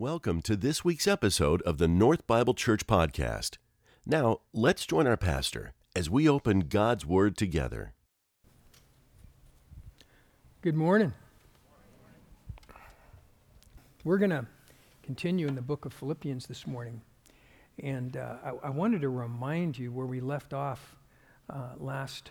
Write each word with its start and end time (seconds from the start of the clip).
Welcome 0.00 0.42
to 0.42 0.54
this 0.54 0.84
week's 0.84 1.08
episode 1.08 1.60
of 1.62 1.78
the 1.78 1.88
North 1.88 2.24
Bible 2.28 2.54
Church 2.54 2.86
Podcast. 2.86 3.56
Now, 4.06 4.42
let's 4.52 4.86
join 4.86 5.08
our 5.08 5.16
pastor 5.16 5.72
as 5.96 6.08
we 6.08 6.28
open 6.28 6.68
God's 6.68 7.04
Word 7.04 7.36
together. 7.36 7.94
Good 10.62 10.76
morning. 10.76 11.14
We're 14.04 14.18
going 14.18 14.30
to 14.30 14.46
continue 15.02 15.48
in 15.48 15.56
the 15.56 15.62
book 15.62 15.84
of 15.84 15.92
Philippians 15.92 16.46
this 16.46 16.64
morning. 16.64 17.00
And 17.82 18.16
uh, 18.16 18.36
I, 18.44 18.68
I, 18.68 18.70
wanted 18.70 19.00
to 19.00 19.08
remind 19.08 19.76
you 19.76 19.90
where 19.90 20.06
we 20.06 20.20
left 20.20 20.54
off 20.54 20.94
uh, 21.50 21.70
last 21.76 22.30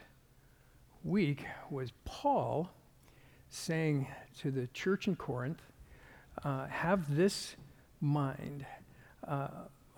week 1.04 1.43
was 1.70 1.91
Paul 2.05 2.70
saying 3.49 4.07
to 4.39 4.52
the 4.52 4.68
church 4.68 5.09
in 5.09 5.18
Corinth, 5.18 5.63
uh, 6.44 6.68
have 6.68 7.16
this 7.16 7.55
mind 8.02 8.66
uh, 9.27 9.48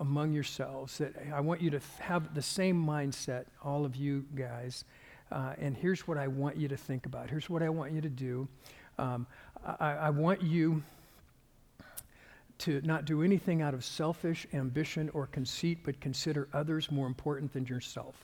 among 0.00 0.32
yourselves 0.32 0.98
that 0.98 1.14
I 1.32 1.40
want 1.40 1.60
you 1.60 1.70
to 1.70 1.80
have 2.00 2.34
the 2.34 2.42
same 2.42 2.82
mindset, 2.84 3.44
all 3.62 3.84
of 3.84 3.96
you 3.96 4.24
guys. 4.34 4.84
Uh, 5.30 5.54
and 5.58 5.76
here's 5.76 6.08
what 6.08 6.18
I 6.18 6.26
want 6.26 6.56
you 6.56 6.68
to 6.68 6.76
think 6.76 7.06
about. 7.06 7.30
Here's 7.30 7.48
what 7.48 7.62
I 7.62 7.68
want 7.68 7.92
you 7.92 8.00
to 8.00 8.08
do. 8.08 8.48
Um, 8.98 9.26
I, 9.64 9.92
I 9.92 10.10
want 10.10 10.42
you 10.42 10.82
to 12.58 12.80
not 12.82 13.04
do 13.06 13.22
anything 13.22 13.62
out 13.62 13.72
of 13.72 13.84
selfish 13.84 14.46
ambition 14.52 15.10
or 15.14 15.26
conceit, 15.26 15.78
but 15.84 16.00
consider 16.00 16.48
others 16.52 16.90
more 16.90 17.06
important 17.06 17.52
than 17.52 17.64
yourself. 17.66 18.14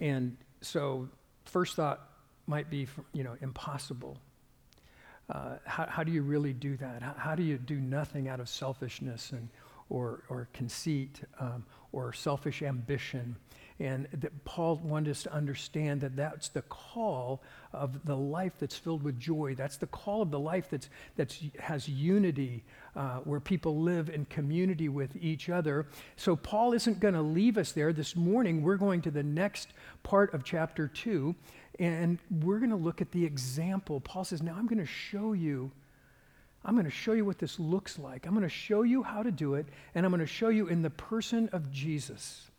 And 0.00 0.36
so, 0.60 1.08
first 1.44 1.76
thought 1.76 2.08
might 2.46 2.68
be, 2.68 2.86
you 3.12 3.24
know, 3.24 3.36
impossible. 3.40 4.18
Uh, 5.30 5.56
how, 5.64 5.86
how, 5.86 6.02
do 6.02 6.10
you 6.10 6.22
really 6.22 6.52
do 6.52 6.76
that? 6.78 7.02
How, 7.02 7.14
how, 7.16 7.34
do 7.36 7.42
you 7.42 7.56
do 7.56 7.76
nothing 7.76 8.26
out 8.26 8.40
of 8.40 8.48
selfishness 8.48 9.30
and, 9.30 9.48
or, 9.90 10.22
or 10.30 10.48
conceit 10.52 11.20
um, 11.38 11.64
or 11.92 12.12
selfish 12.12 12.62
ambition? 12.62 13.36
And 13.80 14.08
that 14.12 14.44
Paul 14.44 14.76
wanted 14.84 15.10
us 15.10 15.22
to 15.22 15.32
understand 15.32 16.02
that 16.02 16.14
that's 16.14 16.50
the 16.50 16.60
call 16.62 17.42
of 17.72 18.04
the 18.04 18.14
life 18.14 18.52
that's 18.60 18.76
filled 18.76 19.02
with 19.02 19.18
joy. 19.18 19.54
That's 19.54 19.78
the 19.78 19.86
call 19.86 20.20
of 20.20 20.30
the 20.30 20.38
life 20.38 20.68
that's, 20.70 20.90
that's 21.16 21.42
has 21.58 21.88
unity, 21.88 22.62
uh, 22.94 23.20
where 23.20 23.40
people 23.40 23.80
live 23.80 24.10
in 24.10 24.26
community 24.26 24.90
with 24.90 25.16
each 25.18 25.48
other. 25.48 25.86
So 26.16 26.36
Paul 26.36 26.74
isn't 26.74 27.00
going 27.00 27.14
to 27.14 27.22
leave 27.22 27.56
us 27.56 27.72
there. 27.72 27.94
This 27.94 28.14
morning, 28.14 28.62
we're 28.62 28.76
going 28.76 29.00
to 29.00 29.10
the 29.10 29.22
next 29.22 29.72
part 30.02 30.34
of 30.34 30.44
chapter 30.44 30.86
2. 30.86 31.34
And 31.78 32.18
we're 32.30 32.58
going 32.58 32.70
to 32.70 32.76
look 32.76 33.00
at 33.00 33.12
the 33.12 33.24
example. 33.24 34.00
Paul 34.00 34.24
says, 34.24 34.42
Now 34.42 34.56
I'm 34.58 34.66
going 34.66 34.78
to 34.78 34.84
show 34.84 35.32
you. 35.32 35.72
I'm 36.64 36.74
going 36.74 36.84
to 36.84 36.90
show 36.90 37.12
you 37.12 37.24
what 37.24 37.38
this 37.38 37.58
looks 37.58 37.98
like. 37.98 38.26
I'm 38.26 38.32
going 38.32 38.42
to 38.42 38.48
show 38.48 38.82
you 38.82 39.02
how 39.02 39.22
to 39.22 39.30
do 39.30 39.54
it, 39.54 39.66
and 39.94 40.04
I'm 40.04 40.12
going 40.12 40.20
to 40.20 40.26
show 40.26 40.48
you 40.48 40.66
in 40.68 40.82
the 40.82 40.90
person 40.90 41.48
of 41.52 41.70
Jesus. 41.72 42.50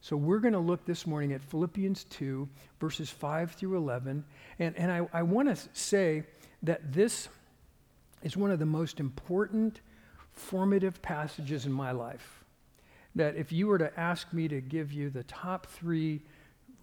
So 0.00 0.16
we're 0.16 0.38
going 0.38 0.54
to 0.54 0.60
look 0.60 0.84
this 0.84 1.06
morning 1.06 1.32
at 1.32 1.42
Philippians 1.42 2.04
2, 2.04 2.48
verses 2.80 3.10
5 3.10 3.52
through 3.52 3.76
11. 3.76 4.24
And, 4.58 4.76
and 4.76 4.92
I, 4.92 5.08
I 5.12 5.22
want 5.22 5.48
to 5.48 5.68
say 5.72 6.24
that 6.62 6.92
this 6.92 7.28
is 8.22 8.36
one 8.36 8.50
of 8.50 8.58
the 8.58 8.66
most 8.66 9.00
important, 9.00 9.80
formative 10.32 11.00
passages 11.00 11.66
in 11.66 11.72
my 11.72 11.92
life. 11.92 12.44
That 13.14 13.36
if 13.36 13.52
you 13.52 13.66
were 13.66 13.78
to 13.78 13.98
ask 13.98 14.32
me 14.32 14.48
to 14.48 14.60
give 14.60 14.92
you 14.92 15.08
the 15.10 15.24
top 15.24 15.66
three 15.66 16.22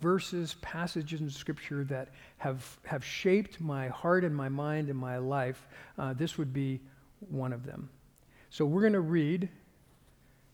verses, 0.01 0.55
passages 0.61 1.21
in 1.21 1.29
Scripture 1.29 1.83
that 1.85 2.09
have, 2.37 2.79
have 2.85 3.05
shaped 3.05 3.61
my 3.61 3.87
heart 3.87 4.23
and 4.23 4.35
my 4.35 4.49
mind 4.49 4.89
and 4.89 4.97
my 4.97 5.17
life, 5.17 5.67
uh, 5.97 6.13
this 6.13 6.37
would 6.37 6.51
be 6.51 6.81
one 7.19 7.53
of 7.53 7.65
them. 7.65 7.89
So 8.49 8.65
we're 8.65 8.81
going 8.81 8.93
to 8.93 8.99
read, 8.99 9.47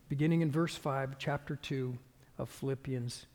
beginning 0.09 0.41
in 0.41 0.51
verse 0.51 0.75
5, 0.75 1.17
chapter 1.17 1.55
2 1.55 1.97
of 2.37 2.49
Philippians. 2.49 3.25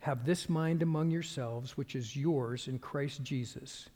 Have 0.00 0.24
this 0.24 0.48
mind 0.48 0.82
among 0.82 1.10
yourselves, 1.10 1.76
which 1.76 1.96
is 1.96 2.16
yours 2.16 2.68
in 2.68 2.78
Christ 2.78 3.22
Jesus, 3.22 3.88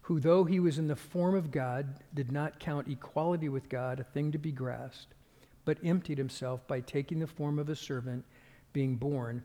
who, 0.00 0.18
though 0.18 0.44
he 0.44 0.58
was 0.58 0.78
in 0.78 0.88
the 0.88 0.96
form 0.96 1.34
of 1.34 1.50
God, 1.52 2.00
did 2.14 2.32
not 2.32 2.58
count 2.58 2.88
equality 2.88 3.48
with 3.48 3.68
God 3.68 4.00
a 4.00 4.04
thing 4.04 4.32
to 4.32 4.38
be 4.38 4.50
grasped, 4.50 5.14
but 5.64 5.78
emptied 5.84 6.18
himself 6.18 6.66
by 6.66 6.80
taking 6.80 7.20
the 7.20 7.26
form 7.26 7.58
of 7.58 7.68
a 7.68 7.76
servant, 7.76 8.24
being 8.72 8.96
born 8.96 9.44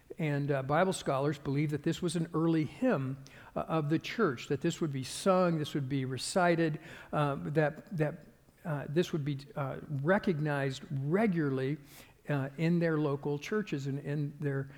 and 0.21 0.51
uh, 0.51 0.61
Bible 0.61 0.93
scholars 0.93 1.39
believe 1.39 1.71
that 1.71 1.81
this 1.81 1.99
was 1.99 2.15
an 2.15 2.27
early 2.35 2.65
hymn 2.65 3.17
uh, 3.55 3.61
of 3.61 3.89
the 3.89 3.97
church, 3.97 4.47
that 4.49 4.61
this 4.61 4.79
would 4.79 4.93
be 4.93 5.03
sung, 5.03 5.57
this 5.57 5.73
would 5.73 5.89
be 5.89 6.05
recited, 6.05 6.77
uh, 7.11 7.37
that, 7.45 7.97
that 7.97 8.25
uh, 8.63 8.83
this 8.87 9.13
would 9.13 9.25
be 9.25 9.39
uh, 9.55 9.77
recognized 10.03 10.83
regularly 11.07 11.75
uh, 12.29 12.49
in 12.59 12.77
their 12.77 12.99
local 12.99 13.39
churches 13.39 13.87
and 13.87 13.97
in 14.05 14.31
their 14.39 14.69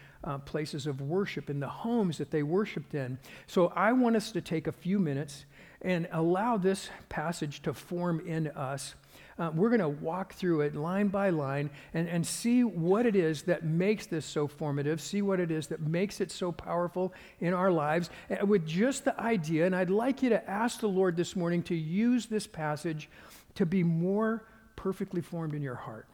places 0.45 0.87
of 0.87 1.01
worship, 1.01 1.49
in 1.49 1.59
the 1.59 1.67
homes 1.67 2.17
that 2.17 2.31
they 2.31 2.41
worshiped 2.41 2.95
in. 2.95 3.19
So 3.45 3.73
I 3.75 3.91
want 3.91 4.15
us 4.15 4.31
to 4.31 4.39
take 4.39 4.67
a 4.67 4.71
few 4.71 4.97
minutes 4.97 5.43
and 5.81 6.07
allow 6.13 6.55
this 6.55 6.89
passage 7.09 7.61
to 7.63 7.73
form 7.73 8.25
in 8.25 8.47
us 8.47 8.95
uh, 9.39 9.51
we're 9.53 9.69
going 9.69 9.79
to 9.79 9.89
walk 9.89 10.33
through 10.33 10.61
it 10.61 10.75
line 10.75 11.07
by 11.07 11.29
line 11.29 11.69
and, 11.93 12.07
and 12.07 12.25
see 12.25 12.63
what 12.63 13.05
it 13.05 13.15
is 13.15 13.43
that 13.43 13.63
makes 13.63 14.05
this 14.05 14.25
so 14.25 14.47
formative, 14.47 15.01
see 15.01 15.21
what 15.21 15.39
it 15.39 15.51
is 15.51 15.67
that 15.67 15.81
makes 15.81 16.21
it 16.21 16.31
so 16.31 16.51
powerful 16.51 17.13
in 17.39 17.53
our 17.53 17.71
lives, 17.71 18.09
uh, 18.29 18.45
with 18.45 18.65
just 18.65 19.05
the 19.05 19.19
idea. 19.19 19.65
And 19.65 19.75
I'd 19.75 19.89
like 19.89 20.21
you 20.21 20.29
to 20.29 20.49
ask 20.49 20.79
the 20.79 20.87
Lord 20.87 21.15
this 21.17 21.35
morning 21.35 21.63
to 21.63 21.75
use 21.75 22.25
this 22.27 22.47
passage 22.47 23.09
to 23.55 23.65
be 23.65 23.83
more 23.83 24.43
perfectly 24.75 25.21
formed 25.21 25.53
in 25.53 25.61
your 25.61 25.75
heart. 25.75 26.07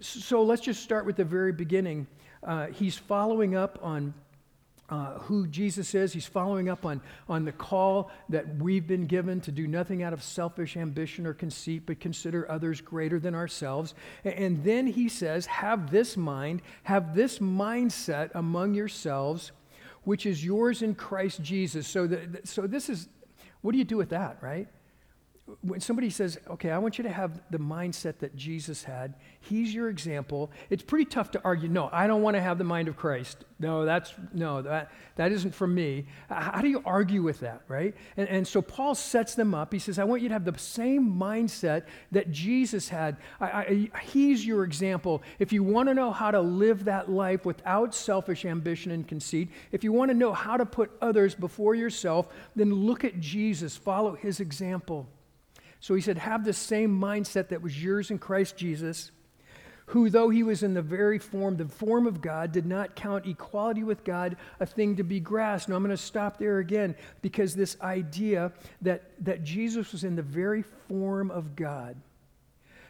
So 0.00 0.42
let's 0.42 0.62
just 0.62 0.82
start 0.82 1.06
with 1.06 1.16
the 1.16 1.24
very 1.24 1.52
beginning. 1.52 2.06
Uh, 2.42 2.66
he's 2.66 2.96
following 2.96 3.56
up 3.56 3.78
on 3.82 4.14
uh, 4.90 5.18
who 5.18 5.46
Jesus 5.46 5.94
is. 5.94 6.12
He's 6.12 6.26
following 6.26 6.68
up 6.68 6.86
on, 6.86 7.00
on 7.28 7.44
the 7.44 7.52
call 7.52 8.10
that 8.28 8.56
we've 8.56 8.86
been 8.86 9.06
given 9.06 9.40
to 9.42 9.52
do 9.52 9.66
nothing 9.66 10.02
out 10.02 10.12
of 10.12 10.22
selfish 10.22 10.76
ambition 10.76 11.26
or 11.26 11.34
conceit, 11.34 11.82
but 11.86 12.00
consider 12.00 12.50
others 12.50 12.80
greater 12.80 13.20
than 13.20 13.34
ourselves. 13.34 13.94
And, 14.24 14.34
and 14.34 14.64
then 14.64 14.86
he 14.86 15.08
says, 15.08 15.46
Have 15.46 15.90
this 15.90 16.16
mind, 16.16 16.62
have 16.84 17.14
this 17.14 17.38
mindset 17.38 18.30
among 18.34 18.74
yourselves, 18.74 19.52
which 20.04 20.24
is 20.24 20.44
yours 20.44 20.82
in 20.82 20.94
Christ 20.94 21.42
Jesus. 21.42 21.86
So, 21.86 22.06
the, 22.06 22.40
so 22.44 22.66
this 22.66 22.88
is, 22.88 23.08
what 23.60 23.72
do 23.72 23.78
you 23.78 23.84
do 23.84 23.96
with 23.96 24.10
that, 24.10 24.38
right? 24.40 24.68
When 25.62 25.80
somebody 25.80 26.10
says, 26.10 26.38
okay, 26.48 26.70
I 26.70 26.78
want 26.78 26.98
you 26.98 27.04
to 27.04 27.10
have 27.10 27.40
the 27.50 27.58
mindset 27.58 28.18
that 28.18 28.36
Jesus 28.36 28.84
had, 28.84 29.14
he's 29.40 29.72
your 29.72 29.88
example, 29.88 30.50
it's 30.68 30.82
pretty 30.82 31.06
tough 31.06 31.30
to 31.32 31.40
argue, 31.42 31.68
no, 31.68 31.88
I 31.90 32.06
don't 32.06 32.20
want 32.20 32.36
to 32.36 32.40
have 32.40 32.58
the 32.58 32.64
mind 32.64 32.86
of 32.86 32.96
Christ. 32.96 33.44
No, 33.58 33.86
that's, 33.86 34.12
no, 34.34 34.60
that, 34.62 34.92
that 35.16 35.32
isn't 35.32 35.54
for 35.54 35.66
me. 35.66 36.06
How 36.28 36.60
do 36.60 36.68
you 36.68 36.82
argue 36.84 37.22
with 37.22 37.40
that, 37.40 37.62
right? 37.66 37.94
And, 38.16 38.28
and 38.28 38.46
so 38.46 38.60
Paul 38.60 38.94
sets 38.94 39.34
them 39.34 39.54
up. 39.54 39.72
He 39.72 39.78
says, 39.78 39.98
I 39.98 40.04
want 40.04 40.22
you 40.22 40.28
to 40.28 40.34
have 40.34 40.44
the 40.44 40.56
same 40.58 41.10
mindset 41.14 41.84
that 42.12 42.30
Jesus 42.30 42.88
had. 42.88 43.16
I, 43.40 43.46
I, 43.94 44.00
he's 44.02 44.46
your 44.46 44.64
example. 44.64 45.22
If 45.38 45.52
you 45.52 45.62
want 45.62 45.88
to 45.88 45.94
know 45.94 46.12
how 46.12 46.30
to 46.30 46.40
live 46.40 46.84
that 46.84 47.10
life 47.10 47.46
without 47.46 47.94
selfish 47.94 48.44
ambition 48.44 48.92
and 48.92 49.08
conceit, 49.08 49.48
if 49.72 49.82
you 49.82 49.92
want 49.92 50.10
to 50.10 50.16
know 50.16 50.32
how 50.32 50.58
to 50.58 50.66
put 50.66 50.90
others 51.00 51.34
before 51.34 51.74
yourself, 51.74 52.28
then 52.54 52.72
look 52.72 53.02
at 53.04 53.18
Jesus, 53.18 53.76
follow 53.76 54.14
his 54.14 54.40
example. 54.40 55.08
So 55.80 55.94
he 55.94 56.00
said, 56.00 56.18
Have 56.18 56.44
the 56.44 56.52
same 56.52 56.98
mindset 56.98 57.48
that 57.48 57.62
was 57.62 57.82
yours 57.82 58.10
in 58.10 58.18
Christ 58.18 58.56
Jesus, 58.56 59.10
who, 59.86 60.10
though 60.10 60.28
he 60.28 60.42
was 60.42 60.62
in 60.62 60.74
the 60.74 60.82
very 60.82 61.18
form, 61.18 61.56
the 61.56 61.66
form 61.66 62.06
of 62.06 62.20
God, 62.20 62.52
did 62.52 62.66
not 62.66 62.94
count 62.94 63.26
equality 63.26 63.84
with 63.84 64.04
God 64.04 64.36
a 64.60 64.66
thing 64.66 64.96
to 64.96 65.04
be 65.04 65.20
grasped. 65.20 65.68
Now 65.68 65.76
I'm 65.76 65.82
going 65.82 65.96
to 65.96 66.02
stop 66.02 66.38
there 66.38 66.58
again 66.58 66.94
because 67.22 67.54
this 67.54 67.76
idea 67.80 68.52
that, 68.82 69.10
that 69.20 69.44
Jesus 69.44 69.92
was 69.92 70.04
in 70.04 70.14
the 70.14 70.22
very 70.22 70.62
form 70.88 71.30
of 71.30 71.56
God 71.56 71.96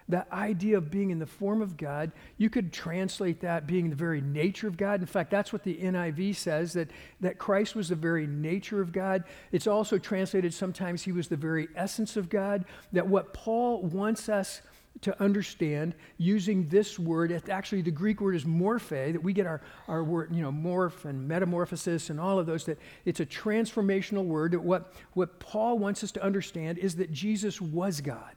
that 0.08 0.30
idea 0.32 0.76
of 0.76 0.90
being 0.90 1.10
in 1.10 1.18
the 1.18 1.26
form 1.26 1.60
of 1.60 1.76
God, 1.76 2.12
you 2.36 2.48
could 2.48 2.72
translate 2.72 3.40
that 3.40 3.66
being 3.66 3.90
the 3.90 3.96
very 3.96 4.20
nature 4.20 4.66
of 4.66 4.76
God. 4.76 5.00
In 5.00 5.06
fact, 5.06 5.30
that's 5.30 5.52
what 5.52 5.62
the 5.62 5.76
NIV 5.76 6.36
says 6.36 6.72
that, 6.72 6.90
that 7.20 7.38
Christ 7.38 7.74
was 7.74 7.90
the 7.90 7.94
very 7.94 8.26
nature 8.26 8.80
of 8.80 8.92
God. 8.92 9.24
It's 9.52 9.66
also 9.66 9.98
translated 9.98 10.54
sometimes 10.54 11.02
he 11.02 11.12
was 11.12 11.28
the 11.28 11.36
very 11.36 11.68
essence 11.76 12.16
of 12.16 12.28
God. 12.28 12.64
That 12.92 13.06
what 13.06 13.34
Paul 13.34 13.82
wants 13.82 14.28
us 14.28 14.62
to 15.02 15.22
understand 15.22 15.94
using 16.16 16.66
this 16.68 16.98
word. 16.98 17.42
Actually, 17.48 17.82
the 17.82 17.90
Greek 17.90 18.20
word 18.20 18.34
is 18.34 18.44
morphe, 18.44 19.12
that 19.12 19.22
we 19.22 19.32
get 19.32 19.46
our, 19.46 19.60
our 19.86 20.02
word, 20.02 20.34
you 20.34 20.42
know, 20.42 20.50
morph 20.50 21.04
and 21.04 21.28
metamorphosis 21.28 22.10
and 22.10 22.18
all 22.18 22.38
of 22.38 22.46
those, 22.46 22.64
that 22.64 22.78
it's 23.04 23.20
a 23.20 23.26
transformational 23.26 24.24
word. 24.24 24.52
That 24.52 24.62
what, 24.62 24.92
what 25.12 25.38
Paul 25.38 25.78
wants 25.78 26.02
us 26.02 26.10
to 26.12 26.24
understand 26.24 26.78
is 26.78 26.96
that 26.96 27.12
Jesus 27.12 27.60
was 27.60 28.00
God. 28.00 28.34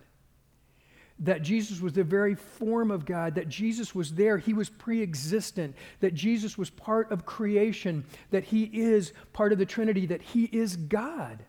That 1.21 1.43
Jesus 1.43 1.81
was 1.81 1.93
the 1.93 2.03
very 2.03 2.35
form 2.35 2.89
of 2.89 3.05
God, 3.05 3.35
that 3.35 3.47
Jesus 3.47 3.93
was 3.93 4.13
there, 4.13 4.37
he 4.37 4.53
was 4.53 4.69
pre 4.69 5.01
existent, 5.01 5.75
that 5.99 6.13
Jesus 6.13 6.57
was 6.57 6.69
part 6.69 7.11
of 7.11 7.25
creation, 7.25 8.03
that 8.31 8.43
he 8.43 8.63
is 8.63 9.13
part 9.31 9.51
of 9.51 9.59
the 9.59 9.65
Trinity, 9.65 10.07
that 10.07 10.21
he 10.21 10.45
is 10.45 10.75
God. 10.75 11.43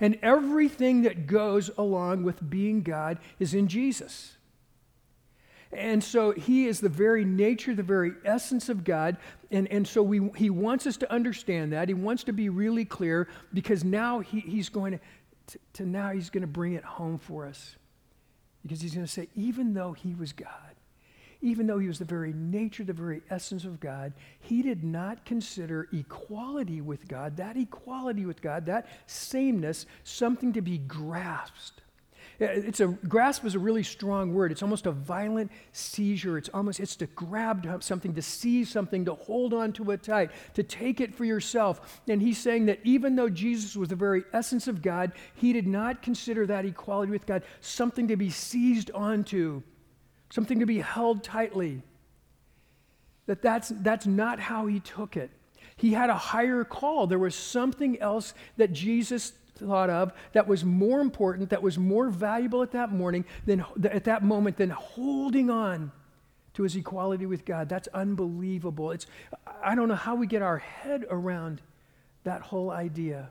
And 0.00 0.18
everything 0.22 1.02
that 1.02 1.26
goes 1.26 1.70
along 1.76 2.22
with 2.22 2.48
being 2.48 2.82
God 2.82 3.18
is 3.38 3.54
in 3.54 3.68
Jesus. 3.68 4.36
And 5.72 6.02
so 6.02 6.32
he 6.32 6.66
is 6.66 6.80
the 6.80 6.88
very 6.88 7.24
nature, 7.24 7.74
the 7.74 7.82
very 7.82 8.12
essence 8.24 8.68
of 8.68 8.84
God. 8.84 9.18
And, 9.50 9.68
and 9.68 9.86
so 9.86 10.02
we, 10.02 10.30
he 10.36 10.50
wants 10.50 10.86
us 10.86 10.96
to 10.98 11.12
understand 11.12 11.72
that. 11.72 11.88
He 11.88 11.94
wants 11.94 12.24
to 12.24 12.32
be 12.32 12.48
really 12.48 12.84
clear 12.84 13.28
because 13.52 13.84
now 13.84 14.20
he, 14.20 14.40
he's 14.40 14.68
going 14.68 14.92
to, 14.92 15.00
to, 15.48 15.58
to 15.74 15.86
now 15.86 16.10
he's 16.10 16.30
going 16.30 16.42
to 16.42 16.46
bring 16.46 16.72
it 16.72 16.84
home 16.84 17.18
for 17.18 17.46
us. 17.46 17.76
Because 18.62 18.80
he's 18.80 18.94
going 18.94 19.06
to 19.06 19.12
say, 19.12 19.28
even 19.34 19.74
though 19.74 19.92
he 19.92 20.14
was 20.14 20.32
God, 20.32 20.48
even 21.40 21.66
though 21.66 21.78
he 21.78 21.86
was 21.86 21.98
the 21.98 22.04
very 22.04 22.32
nature, 22.32 22.82
the 22.82 22.92
very 22.92 23.22
essence 23.30 23.64
of 23.64 23.78
God, 23.78 24.12
he 24.40 24.62
did 24.62 24.82
not 24.82 25.24
consider 25.24 25.88
equality 25.92 26.80
with 26.80 27.06
God, 27.06 27.36
that 27.36 27.56
equality 27.56 28.26
with 28.26 28.42
God, 28.42 28.66
that 28.66 28.88
sameness, 29.06 29.86
something 30.02 30.52
to 30.54 30.60
be 30.60 30.78
grasped. 30.78 31.82
It's 32.40 32.78
a 32.78 32.86
grasp 32.86 33.44
is 33.44 33.56
a 33.56 33.58
really 33.58 33.82
strong 33.82 34.32
word. 34.32 34.52
It's 34.52 34.62
almost 34.62 34.86
a 34.86 34.92
violent 34.92 35.50
seizure. 35.72 36.38
It's 36.38 36.48
almost 36.50 36.78
it's 36.78 36.94
to 36.96 37.06
grab 37.06 37.66
something, 37.80 38.14
to 38.14 38.22
seize 38.22 38.70
something, 38.70 39.04
to 39.06 39.14
hold 39.14 39.52
on 39.52 39.72
to 39.74 39.90
it 39.90 40.04
tight, 40.04 40.30
to 40.54 40.62
take 40.62 41.00
it 41.00 41.14
for 41.14 41.24
yourself. 41.24 42.00
And 42.06 42.22
he's 42.22 42.38
saying 42.38 42.66
that 42.66 42.78
even 42.84 43.16
though 43.16 43.28
Jesus 43.28 43.74
was 43.74 43.88
the 43.88 43.96
very 43.96 44.22
essence 44.32 44.68
of 44.68 44.82
God, 44.82 45.12
he 45.34 45.52
did 45.52 45.66
not 45.66 46.00
consider 46.00 46.46
that 46.46 46.64
equality 46.64 47.10
with 47.10 47.26
God 47.26 47.42
something 47.60 48.06
to 48.06 48.16
be 48.16 48.30
seized 48.30 48.92
onto 48.92 49.62
something 50.30 50.60
to 50.60 50.66
be 50.66 50.78
held 50.78 51.24
tightly. 51.24 51.82
That 53.26 53.42
that's, 53.42 53.68
that's 53.68 54.06
not 54.06 54.38
how 54.38 54.66
he 54.66 54.78
took 54.80 55.16
it. 55.16 55.30
He 55.76 55.92
had 55.92 56.10
a 56.10 56.14
higher 56.14 56.64
call. 56.64 57.06
There 57.06 57.18
was 57.18 57.34
something 57.34 58.00
else 58.00 58.34
that 58.56 58.72
Jesus 58.72 59.32
thought 59.58 59.90
of 59.90 60.12
that 60.32 60.46
was 60.46 60.64
more 60.64 61.00
important, 61.00 61.50
that 61.50 61.62
was 61.62 61.78
more 61.78 62.08
valuable 62.08 62.62
at 62.62 62.72
that 62.72 62.90
morning 62.92 63.24
than 63.46 63.64
at 63.84 64.04
that 64.04 64.22
moment 64.22 64.56
than 64.56 64.70
holding 64.70 65.50
on 65.50 65.92
to 66.54 66.62
his 66.62 66.74
equality 66.76 67.26
with 67.26 67.44
God. 67.44 67.68
That's 67.68 67.88
unbelievable. 67.88 68.90
It's 68.90 69.06
I 69.62 69.74
don't 69.74 69.88
know 69.88 69.94
how 69.94 70.14
we 70.14 70.26
get 70.26 70.42
our 70.42 70.58
head 70.58 71.04
around 71.10 71.60
that 72.24 72.42
whole 72.42 72.70
idea 72.70 73.30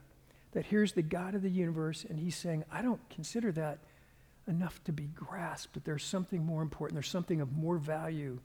that 0.52 0.66
here's 0.66 0.92
the 0.92 1.02
God 1.02 1.34
of 1.34 1.42
the 1.42 1.50
universe 1.50 2.04
and 2.08 2.18
he's 2.18 2.36
saying, 2.36 2.64
I 2.72 2.82
don't 2.82 3.00
consider 3.10 3.52
that 3.52 3.78
enough 4.46 4.82
to 4.84 4.92
be 4.92 5.04
grasped, 5.14 5.74
that 5.74 5.84
there's 5.84 6.04
something 6.04 6.44
more 6.44 6.62
important, 6.62 6.94
there's 6.94 7.08
something 7.08 7.40
of 7.40 7.52
more 7.52 7.76
value 7.76 8.38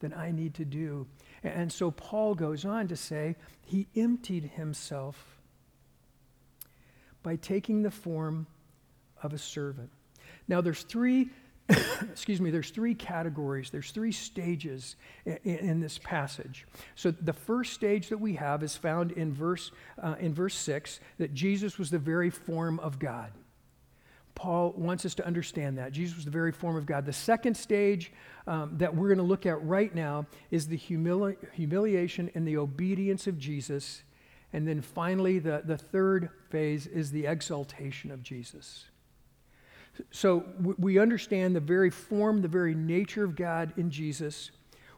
than 0.00 0.12
I 0.12 0.30
need 0.30 0.54
to 0.54 0.64
do. 0.64 1.06
And 1.42 1.72
so 1.72 1.90
Paul 1.90 2.34
goes 2.34 2.64
on 2.64 2.88
to 2.88 2.96
say 2.96 3.36
he 3.62 3.86
emptied 3.96 4.50
himself 4.56 5.35
by 7.26 7.34
taking 7.34 7.82
the 7.82 7.90
form 7.90 8.46
of 9.20 9.32
a 9.32 9.38
servant. 9.38 9.90
Now 10.46 10.60
there's 10.60 10.84
three 10.84 11.28
excuse 12.02 12.40
me, 12.40 12.52
there's 12.52 12.70
three 12.70 12.94
categories, 12.94 13.70
there's 13.70 13.90
three 13.90 14.12
stages 14.12 14.94
in, 15.24 15.36
in, 15.42 15.80
this 15.80 15.98
passage. 15.98 16.64
So 16.94 17.10
the 17.10 17.32
first 17.32 17.72
stage 17.72 18.08
that 18.10 18.18
we 18.18 18.34
have 18.34 18.62
is 18.62 18.76
found 18.76 19.10
in 19.10 19.34
verse, 19.34 19.72
uh, 20.00 20.14
in 20.20 20.32
verse 20.32 20.54
6 20.54 21.00
that 21.18 21.34
Jesus 21.34 21.76
was 21.76 21.90
the 21.90 21.98
very 21.98 22.30
form 22.30 22.78
of 22.78 23.00
God. 23.00 23.32
Paul 24.36 24.74
wants 24.76 25.04
us 25.04 25.16
to 25.16 25.26
understand 25.26 25.78
that. 25.78 25.90
Jesus 25.90 26.14
was 26.14 26.24
the 26.24 26.30
very 26.30 26.52
form 26.52 26.76
of 26.76 26.86
God. 26.86 27.04
The 27.04 27.12
second 27.12 27.56
stage 27.56 28.12
um, 28.46 28.78
that 28.78 28.94
we're 28.94 29.08
going 29.08 29.18
to 29.18 29.24
look 29.24 29.46
at 29.46 29.60
right 29.64 29.92
now 29.92 30.26
is 30.52 30.68
the 30.68 30.78
humili- 30.78 31.36
humiliation 31.52 32.30
and 32.36 32.46
the 32.46 32.58
obedience 32.58 33.26
of 33.26 33.38
Jesus. 33.38 34.04
And 34.56 34.66
then 34.66 34.80
finally, 34.80 35.38
the, 35.38 35.60
the 35.62 35.76
third 35.76 36.30
phase 36.48 36.86
is 36.86 37.10
the 37.10 37.26
exaltation 37.26 38.10
of 38.10 38.22
Jesus. 38.22 38.86
So 40.10 40.44
we 40.78 40.98
understand 40.98 41.54
the 41.54 41.60
very 41.60 41.90
form, 41.90 42.40
the 42.40 42.48
very 42.48 42.74
nature 42.74 43.22
of 43.22 43.36
God 43.36 43.74
in 43.76 43.90
Jesus 43.90 44.50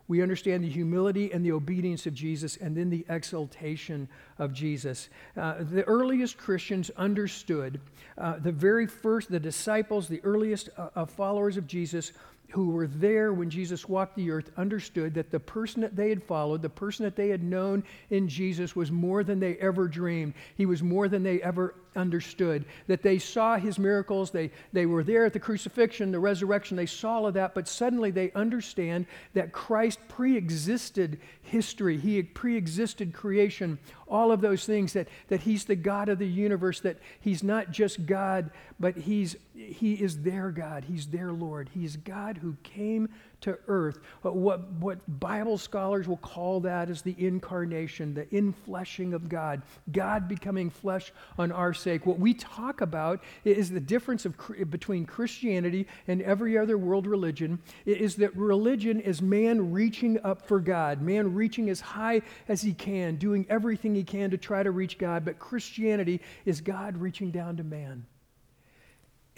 we 0.08 0.22
understand 0.22 0.64
the 0.64 0.68
humility 0.68 1.30
and 1.32 1.44
the 1.44 1.52
obedience 1.52 2.06
of 2.06 2.14
Jesus 2.14 2.56
and 2.56 2.74
then 2.74 2.88
the 2.88 3.04
exaltation 3.10 4.08
of 4.38 4.54
Jesus. 4.54 5.10
Uh, 5.36 5.56
the 5.60 5.84
earliest 5.84 6.38
Christians 6.38 6.90
understood, 6.96 7.78
uh, 8.16 8.38
the 8.38 8.50
very 8.50 8.86
first, 8.86 9.30
the 9.30 9.38
disciples, 9.38 10.08
the 10.08 10.22
earliest 10.24 10.70
uh, 10.78 11.04
followers 11.04 11.58
of 11.58 11.66
Jesus 11.66 12.12
who 12.50 12.70
were 12.70 12.86
there 12.86 13.32
when 13.32 13.50
Jesus 13.50 13.88
walked 13.88 14.16
the 14.16 14.30
earth 14.30 14.50
understood 14.56 15.14
that 15.14 15.30
the 15.30 15.40
person 15.40 15.82
that 15.82 15.94
they 15.94 16.08
had 16.08 16.22
followed, 16.22 16.62
the 16.62 16.68
person 16.68 17.04
that 17.04 17.16
they 17.16 17.28
had 17.28 17.42
known 17.42 17.84
in 18.10 18.26
Jesus, 18.28 18.74
was 18.74 18.90
more 18.90 19.22
than 19.22 19.38
they 19.38 19.56
ever 19.56 19.86
dreamed. 19.86 20.34
He 20.56 20.64
was 20.64 20.82
more 20.82 21.08
than 21.08 21.22
they 21.22 21.42
ever 21.42 21.74
understood. 21.96 22.64
That 22.86 23.02
they 23.02 23.18
saw 23.18 23.56
his 23.56 23.78
miracles, 23.78 24.30
they, 24.30 24.50
they 24.72 24.86
were 24.86 25.04
there 25.04 25.24
at 25.24 25.32
the 25.32 25.40
crucifixion, 25.40 26.10
the 26.10 26.18
resurrection, 26.18 26.76
they 26.76 26.86
saw 26.86 27.18
all 27.18 27.26
of 27.26 27.34
that, 27.34 27.54
but 27.54 27.66
suddenly 27.66 28.10
they 28.10 28.30
understand 28.32 29.06
that 29.34 29.52
Christ 29.52 29.98
pre 30.08 30.36
existed 30.36 31.18
history, 31.42 31.96
he 31.96 32.22
pre 32.22 32.56
existed 32.56 33.12
creation, 33.12 33.78
all 34.06 34.30
of 34.30 34.40
those 34.40 34.64
things, 34.64 34.92
that, 34.92 35.08
that 35.28 35.40
he's 35.40 35.64
the 35.64 35.76
God 35.76 36.08
of 36.08 36.18
the 36.18 36.26
universe, 36.26 36.80
that 36.80 36.98
he's 37.20 37.42
not 37.42 37.70
just 37.70 38.06
God, 38.06 38.50
but 38.78 38.96
he's, 38.96 39.36
he 39.54 39.94
is 39.94 40.22
their 40.22 40.50
God, 40.50 40.84
he's 40.84 41.06
their 41.06 41.32
Lord. 41.32 41.70
He's 41.72 41.96
God 41.96 42.38
who 42.38 42.56
came 42.62 43.08
to 43.40 43.58
earth. 43.68 44.00
What, 44.22 44.68
what 44.72 45.20
Bible 45.20 45.58
scholars 45.58 46.08
will 46.08 46.16
call 46.16 46.60
that 46.60 46.90
is 46.90 47.02
the 47.02 47.14
incarnation, 47.18 48.14
the 48.14 48.26
infleshing 48.26 49.14
of 49.14 49.28
God, 49.28 49.62
God 49.92 50.28
becoming 50.28 50.70
flesh 50.70 51.12
on 51.38 51.52
our 51.52 51.72
sake. 51.72 52.06
What 52.06 52.18
we 52.18 52.34
talk 52.34 52.80
about 52.80 53.22
is 53.44 53.70
the 53.70 53.80
difference 53.80 54.26
of, 54.26 54.34
between 54.70 55.06
Christianity 55.06 55.86
and 56.08 56.20
every 56.22 56.58
other 56.58 56.76
world 56.76 57.06
religion 57.06 57.60
is 57.86 58.16
that 58.16 58.36
religion 58.36 59.00
is 59.00 59.22
man 59.22 59.70
reaching 59.72 60.18
up 60.24 60.46
for 60.46 60.60
God, 60.60 61.00
man 61.00 61.34
reaching 61.34 61.70
as 61.70 61.80
high 61.80 62.22
as 62.48 62.62
he 62.62 62.74
can, 62.74 63.16
doing 63.16 63.46
everything 63.48 63.94
he 63.94 64.04
can 64.04 64.30
to 64.30 64.38
try 64.38 64.62
to 64.62 64.70
reach 64.70 64.98
God, 64.98 65.24
but 65.24 65.38
Christianity 65.38 66.20
is 66.44 66.60
God 66.60 66.96
reaching 66.96 67.30
down 67.30 67.56
to 67.58 67.64
man. 67.64 68.06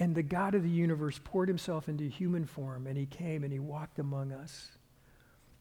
And 0.01 0.15
the 0.15 0.23
God 0.23 0.55
of 0.55 0.63
the 0.63 0.71
universe 0.71 1.21
poured 1.23 1.47
himself 1.47 1.87
into 1.87 2.05
human 2.05 2.47
form, 2.47 2.87
and 2.87 2.97
he 2.97 3.05
came 3.05 3.45
and 3.45 3.53
he 3.53 3.59
walked 3.59 3.99
among 3.99 4.33
us. 4.33 4.71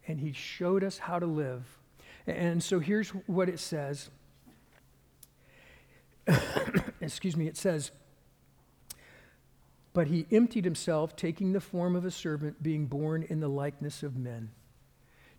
And 0.07 0.17
he 0.17 0.31
showed 0.31 0.81
us 0.81 0.97
how 0.97 1.19
to 1.19 1.25
live. 1.25 1.77
And 2.25 2.63
so 2.63 2.79
here's 2.79 3.09
what 3.09 3.49
it 3.49 3.59
says. 3.59 4.09
Excuse 7.01 7.35
me, 7.35 7.47
it 7.47 7.57
says, 7.57 7.91
But 9.91 10.07
he 10.07 10.25
emptied 10.31 10.63
himself, 10.63 11.17
taking 11.17 11.51
the 11.51 11.59
form 11.59 11.97
of 11.97 12.05
a 12.05 12.11
servant, 12.11 12.63
being 12.63 12.85
born 12.85 13.23
in 13.23 13.41
the 13.41 13.49
likeness 13.49 14.03
of 14.03 14.15
men. 14.15 14.51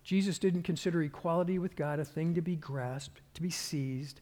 Jesus 0.03 0.37
didn't 0.37 0.63
consider 0.63 1.01
equality 1.01 1.57
with 1.57 1.75
God 1.75 1.99
a 1.99 2.05
thing 2.05 2.35
to 2.35 2.41
be 2.41 2.55
grasped, 2.55 3.21
to 3.33 3.41
be 3.41 3.49
seized 3.49 4.21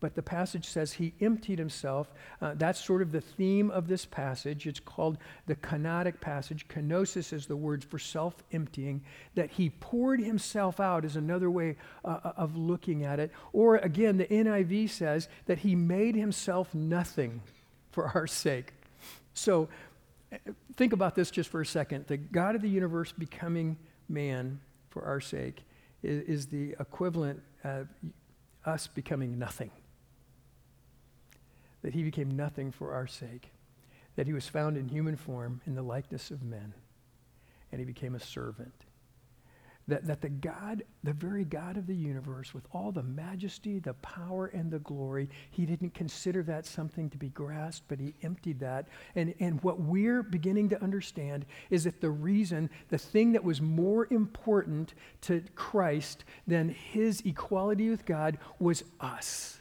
but 0.00 0.14
the 0.14 0.22
passage 0.22 0.66
says 0.66 0.92
he 0.92 1.14
emptied 1.20 1.58
himself. 1.58 2.12
Uh, 2.40 2.54
that's 2.56 2.84
sort 2.84 3.02
of 3.02 3.12
the 3.12 3.20
theme 3.20 3.70
of 3.70 3.88
this 3.88 4.04
passage. 4.04 4.66
It's 4.66 4.80
called 4.80 5.18
the 5.46 5.54
kenotic 5.56 6.20
passage. 6.20 6.66
Kenosis 6.68 7.32
is 7.32 7.46
the 7.46 7.56
word 7.56 7.84
for 7.84 7.98
self 7.98 8.42
emptying. 8.52 9.02
That 9.34 9.50
he 9.50 9.70
poured 9.70 10.20
himself 10.20 10.80
out 10.80 11.04
is 11.04 11.16
another 11.16 11.50
way 11.50 11.76
uh, 12.04 12.18
uh 12.24 12.32
of 12.36 12.56
looking 12.56 13.04
at 13.04 13.20
it. 13.20 13.30
Or 13.52 13.76
again, 13.76 14.18
the 14.18 14.26
NIV 14.26 14.90
says 14.90 15.28
that 15.46 15.58
he 15.58 15.74
made 15.74 16.14
himself 16.14 16.74
nothing 16.74 17.42
for 17.90 18.08
our 18.14 18.26
sake. 18.26 18.72
So 19.34 19.68
uh, 20.32 20.36
think 20.76 20.92
about 20.92 21.14
this 21.14 21.30
just 21.30 21.50
for 21.50 21.60
a 21.60 21.66
second. 21.66 22.06
The 22.06 22.16
God 22.16 22.54
of 22.54 22.62
the 22.62 22.68
universe 22.68 23.12
becoming 23.12 23.76
man 24.08 24.60
for 24.90 25.04
our 25.04 25.20
sake 25.20 25.62
is, 26.02 26.22
is 26.24 26.46
the 26.46 26.74
equivalent 26.80 27.42
of 27.64 27.88
us 28.64 28.86
becoming 28.86 29.38
nothing. 29.38 29.70
That 31.82 31.94
he 31.94 32.02
became 32.02 32.30
nothing 32.36 32.70
for 32.70 32.92
our 32.92 33.06
sake. 33.06 33.50
That 34.16 34.26
he 34.26 34.32
was 34.32 34.48
found 34.48 34.76
in 34.76 34.88
human 34.88 35.16
form 35.16 35.60
in 35.66 35.74
the 35.74 35.82
likeness 35.82 36.30
of 36.30 36.42
men. 36.42 36.74
And 37.70 37.80
he 37.80 37.84
became 37.84 38.14
a 38.14 38.20
servant. 38.20 38.84
That, 39.88 40.06
that 40.06 40.20
the 40.20 40.28
God, 40.28 40.84
the 41.02 41.12
very 41.12 41.44
God 41.44 41.76
of 41.76 41.86
the 41.86 41.94
universe, 41.94 42.54
with 42.54 42.64
all 42.72 42.92
the 42.92 43.02
majesty, 43.02 43.78
the 43.78 43.94
power, 43.94 44.46
and 44.46 44.70
the 44.70 44.78
glory, 44.78 45.28
he 45.50 45.66
didn't 45.66 45.92
consider 45.92 46.42
that 46.44 46.66
something 46.66 47.10
to 47.10 47.18
be 47.18 47.30
grasped, 47.30 47.86
but 47.88 47.98
he 47.98 48.14
emptied 48.22 48.60
that. 48.60 48.86
And, 49.16 49.34
and 49.40 49.62
what 49.62 49.80
we're 49.80 50.22
beginning 50.22 50.68
to 50.68 50.82
understand 50.82 51.46
is 51.70 51.84
that 51.84 52.00
the 52.00 52.10
reason, 52.10 52.70
the 52.90 52.98
thing 52.98 53.32
that 53.32 53.42
was 53.42 53.60
more 53.60 54.06
important 54.10 54.94
to 55.22 55.42
Christ 55.56 56.24
than 56.46 56.68
his 56.68 57.20
equality 57.22 57.90
with 57.90 58.06
God 58.06 58.38
was 58.60 58.84
us, 59.00 59.58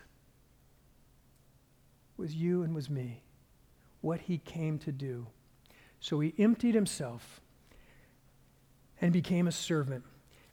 was 2.16 2.36
you 2.36 2.62
and 2.62 2.76
was 2.76 2.90
me, 2.90 3.24
what 4.02 4.22
he 4.22 4.38
came 4.38 4.78
to 4.80 4.92
do. 4.92 5.26
So 6.00 6.20
he 6.20 6.36
emptied 6.38 6.76
himself 6.76 7.42
and 9.02 9.12
became 9.12 9.48
a 9.48 9.52
servant. 9.52 10.04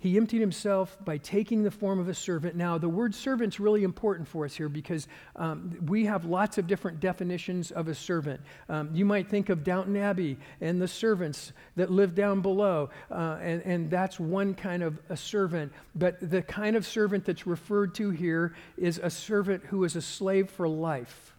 He 0.00 0.16
emptied 0.16 0.40
himself 0.40 0.96
by 1.04 1.18
taking 1.18 1.64
the 1.64 1.72
form 1.72 1.98
of 1.98 2.08
a 2.08 2.14
servant. 2.14 2.54
Now, 2.54 2.78
the 2.78 2.88
word 2.88 3.12
servant's 3.16 3.58
really 3.58 3.82
important 3.82 4.28
for 4.28 4.44
us 4.44 4.54
here 4.54 4.68
because 4.68 5.08
um, 5.34 5.76
we 5.86 6.04
have 6.04 6.24
lots 6.24 6.56
of 6.56 6.68
different 6.68 7.00
definitions 7.00 7.72
of 7.72 7.88
a 7.88 7.94
servant. 7.96 8.40
Um, 8.68 8.90
you 8.94 9.04
might 9.04 9.28
think 9.28 9.48
of 9.48 9.64
Downton 9.64 9.96
Abbey 9.96 10.38
and 10.60 10.80
the 10.80 10.86
servants 10.86 11.52
that 11.74 11.90
live 11.90 12.14
down 12.14 12.42
below, 12.42 12.90
uh, 13.10 13.38
and, 13.42 13.60
and 13.62 13.90
that's 13.90 14.20
one 14.20 14.54
kind 14.54 14.84
of 14.84 15.00
a 15.08 15.16
servant. 15.16 15.72
But 15.96 16.18
the 16.20 16.42
kind 16.42 16.76
of 16.76 16.86
servant 16.86 17.24
that's 17.24 17.44
referred 17.44 17.96
to 17.96 18.10
here 18.10 18.54
is 18.76 19.00
a 19.02 19.10
servant 19.10 19.64
who 19.64 19.82
is 19.82 19.96
a 19.96 20.02
slave 20.02 20.48
for 20.48 20.68
life, 20.68 21.34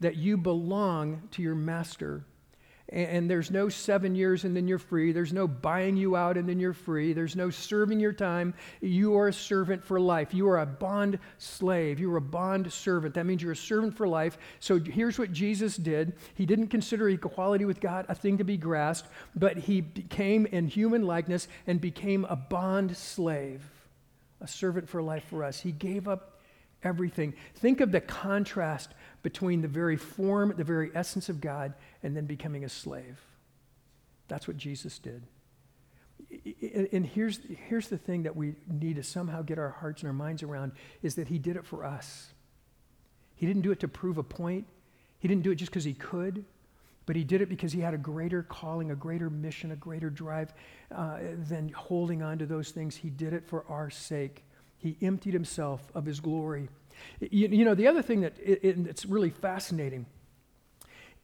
that 0.00 0.16
you 0.16 0.36
belong 0.36 1.22
to 1.30 1.42
your 1.42 1.54
master 1.54 2.24
and 2.92 3.30
there's 3.30 3.50
no 3.50 3.68
seven 3.68 4.14
years 4.16 4.44
and 4.44 4.56
then 4.56 4.66
you're 4.66 4.78
free. 4.78 5.12
There's 5.12 5.32
no 5.32 5.46
buying 5.46 5.96
you 5.96 6.16
out 6.16 6.36
and 6.36 6.48
then 6.48 6.58
you're 6.58 6.72
free. 6.72 7.12
There's 7.12 7.36
no 7.36 7.48
serving 7.48 8.00
your 8.00 8.12
time. 8.12 8.52
You 8.80 9.16
are 9.16 9.28
a 9.28 9.32
servant 9.32 9.84
for 9.84 10.00
life. 10.00 10.34
You 10.34 10.48
are 10.48 10.58
a 10.58 10.66
bond 10.66 11.18
slave. 11.38 12.00
You 12.00 12.12
are 12.12 12.16
a 12.16 12.22
bond 12.22 12.72
servant. 12.72 13.14
That 13.14 13.26
means 13.26 13.42
you're 13.42 13.52
a 13.52 13.56
servant 13.56 13.96
for 13.96 14.08
life. 14.08 14.38
So 14.58 14.78
here's 14.80 15.18
what 15.18 15.32
Jesus 15.32 15.76
did 15.76 16.14
He 16.34 16.46
didn't 16.46 16.68
consider 16.68 17.08
equality 17.08 17.64
with 17.64 17.80
God 17.80 18.06
a 18.08 18.14
thing 18.14 18.38
to 18.38 18.44
be 18.44 18.56
grasped, 18.56 19.08
but 19.36 19.56
He 19.56 19.82
came 19.82 20.46
in 20.46 20.66
human 20.66 21.06
likeness 21.06 21.46
and 21.66 21.80
became 21.80 22.24
a 22.24 22.36
bond 22.36 22.96
slave, 22.96 23.62
a 24.40 24.48
servant 24.48 24.88
for 24.88 25.00
life 25.00 25.24
for 25.30 25.44
us. 25.44 25.60
He 25.60 25.70
gave 25.70 26.08
up 26.08 26.40
everything. 26.82 27.34
Think 27.54 27.80
of 27.80 27.92
the 27.92 28.00
contrast 28.00 28.90
between 29.22 29.60
the 29.62 29.68
very 29.68 29.96
form, 29.96 30.54
the 30.56 30.64
very 30.64 30.90
essence 30.94 31.28
of 31.28 31.40
God, 31.40 31.74
and 32.02 32.16
then 32.16 32.26
becoming 32.26 32.64
a 32.64 32.68
slave. 32.68 33.20
That's 34.28 34.46
what 34.48 34.56
Jesus 34.56 34.98
did. 34.98 35.22
And 36.92 37.04
here's, 37.04 37.40
here's 37.68 37.88
the 37.88 37.98
thing 37.98 38.22
that 38.22 38.36
we 38.36 38.54
need 38.70 38.96
to 38.96 39.02
somehow 39.02 39.42
get 39.42 39.58
our 39.58 39.70
hearts 39.70 40.02
and 40.02 40.08
our 40.08 40.14
minds 40.14 40.42
around 40.42 40.72
is 41.02 41.16
that 41.16 41.28
he 41.28 41.38
did 41.38 41.56
it 41.56 41.66
for 41.66 41.84
us. 41.84 42.28
He 43.34 43.46
didn't 43.46 43.62
do 43.62 43.72
it 43.72 43.80
to 43.80 43.88
prove 43.88 44.18
a 44.18 44.22
point. 44.22 44.66
He 45.18 45.28
didn't 45.28 45.42
do 45.42 45.50
it 45.50 45.56
just 45.56 45.70
because 45.70 45.84
he 45.84 45.94
could, 45.94 46.44
but 47.06 47.16
he 47.16 47.24
did 47.24 47.40
it 47.40 47.48
because 47.48 47.72
he 47.72 47.80
had 47.80 47.94
a 47.94 47.98
greater 47.98 48.42
calling, 48.42 48.90
a 48.90 48.94
greater 48.94 49.28
mission, 49.28 49.72
a 49.72 49.76
greater 49.76 50.10
drive 50.10 50.54
uh, 50.94 51.18
than 51.48 51.70
holding 51.70 52.22
on 52.22 52.38
to 52.38 52.46
those 52.46 52.70
things. 52.70 52.96
He 52.96 53.10
did 53.10 53.32
it 53.32 53.44
for 53.44 53.64
our 53.68 53.90
sake. 53.90 54.44
He 54.78 54.96
emptied 55.02 55.34
himself 55.34 55.90
of 55.94 56.06
his 56.06 56.20
glory. 56.20 56.68
You, 57.20 57.48
you 57.48 57.64
know, 57.64 57.74
the 57.74 57.86
other 57.86 58.02
thing 58.02 58.20
that 58.22 58.38
it, 58.38 58.60
it, 58.62 58.86
it's 58.86 59.04
really 59.04 59.30
fascinating 59.30 60.06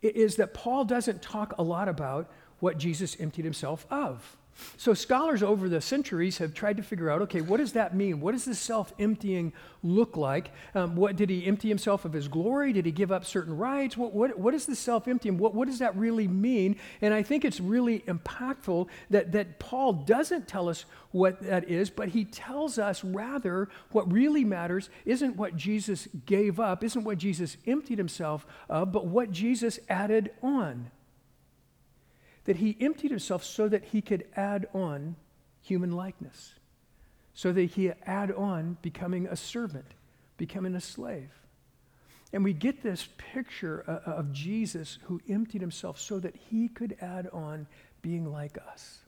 is 0.02 0.36
that 0.36 0.54
Paul 0.54 0.84
doesn't 0.84 1.22
talk 1.22 1.54
a 1.58 1.62
lot 1.62 1.88
about 1.88 2.30
what 2.60 2.78
Jesus 2.78 3.16
emptied 3.18 3.44
himself 3.44 3.86
of. 3.90 4.36
So, 4.76 4.94
scholars 4.94 5.42
over 5.42 5.68
the 5.68 5.80
centuries 5.80 6.38
have 6.38 6.54
tried 6.54 6.76
to 6.78 6.82
figure 6.82 7.10
out 7.10 7.22
okay, 7.22 7.40
what 7.40 7.58
does 7.58 7.72
that 7.72 7.94
mean? 7.94 8.20
What 8.20 8.32
does 8.32 8.44
this 8.44 8.58
self 8.58 8.92
emptying 8.98 9.52
look 9.82 10.16
like? 10.16 10.50
Um, 10.74 10.96
what 10.96 11.16
Did 11.16 11.30
he 11.30 11.46
empty 11.46 11.68
himself 11.68 12.04
of 12.04 12.12
his 12.12 12.28
glory? 12.28 12.72
Did 12.72 12.86
he 12.86 12.92
give 12.92 13.12
up 13.12 13.24
certain 13.24 13.56
rights? 13.56 13.96
What, 13.96 14.12
what, 14.12 14.38
what 14.38 14.54
is 14.54 14.66
the 14.66 14.76
self 14.76 15.08
emptying? 15.08 15.38
What, 15.38 15.54
what 15.54 15.68
does 15.68 15.78
that 15.80 15.96
really 15.96 16.28
mean? 16.28 16.76
And 17.00 17.12
I 17.12 17.22
think 17.22 17.44
it's 17.44 17.60
really 17.60 18.00
impactful 18.00 18.88
that, 19.10 19.32
that 19.32 19.58
Paul 19.58 19.92
doesn't 19.92 20.48
tell 20.48 20.68
us 20.68 20.84
what 21.10 21.40
that 21.42 21.68
is, 21.68 21.90
but 21.90 22.08
he 22.08 22.24
tells 22.24 22.78
us 22.78 23.02
rather 23.04 23.68
what 23.92 24.10
really 24.12 24.44
matters 24.44 24.90
isn't 25.04 25.36
what 25.36 25.56
Jesus 25.56 26.08
gave 26.26 26.60
up, 26.60 26.82
isn't 26.84 27.04
what 27.04 27.18
Jesus 27.18 27.56
emptied 27.66 27.98
himself 27.98 28.46
of, 28.68 28.92
but 28.92 29.06
what 29.06 29.30
Jesus 29.30 29.78
added 29.88 30.30
on 30.42 30.90
that 32.46 32.56
he 32.56 32.76
emptied 32.80 33.10
himself 33.10 33.44
so 33.44 33.68
that 33.68 33.84
he 33.84 34.00
could 34.00 34.24
add 34.34 34.66
on 34.72 35.16
human 35.60 35.92
likeness, 35.92 36.54
so 37.34 37.52
that 37.52 37.64
he 37.64 37.90
add 38.04 38.32
on 38.32 38.78
becoming 38.82 39.26
a 39.26 39.36
servant, 39.36 39.92
becoming 40.36 40.74
a 40.74 40.80
slave. 40.80 41.30
And 42.32 42.42
we 42.42 42.52
get 42.52 42.82
this 42.82 43.08
picture 43.34 43.80
of 43.80 44.32
Jesus 44.32 44.98
who 45.04 45.20
emptied 45.28 45.60
himself 45.60 45.98
so 45.98 46.18
that 46.20 46.34
he 46.50 46.68
could 46.68 46.96
add 47.00 47.28
on 47.32 47.66
being 48.02 48.30
like 48.30 48.58
us, 48.72 48.98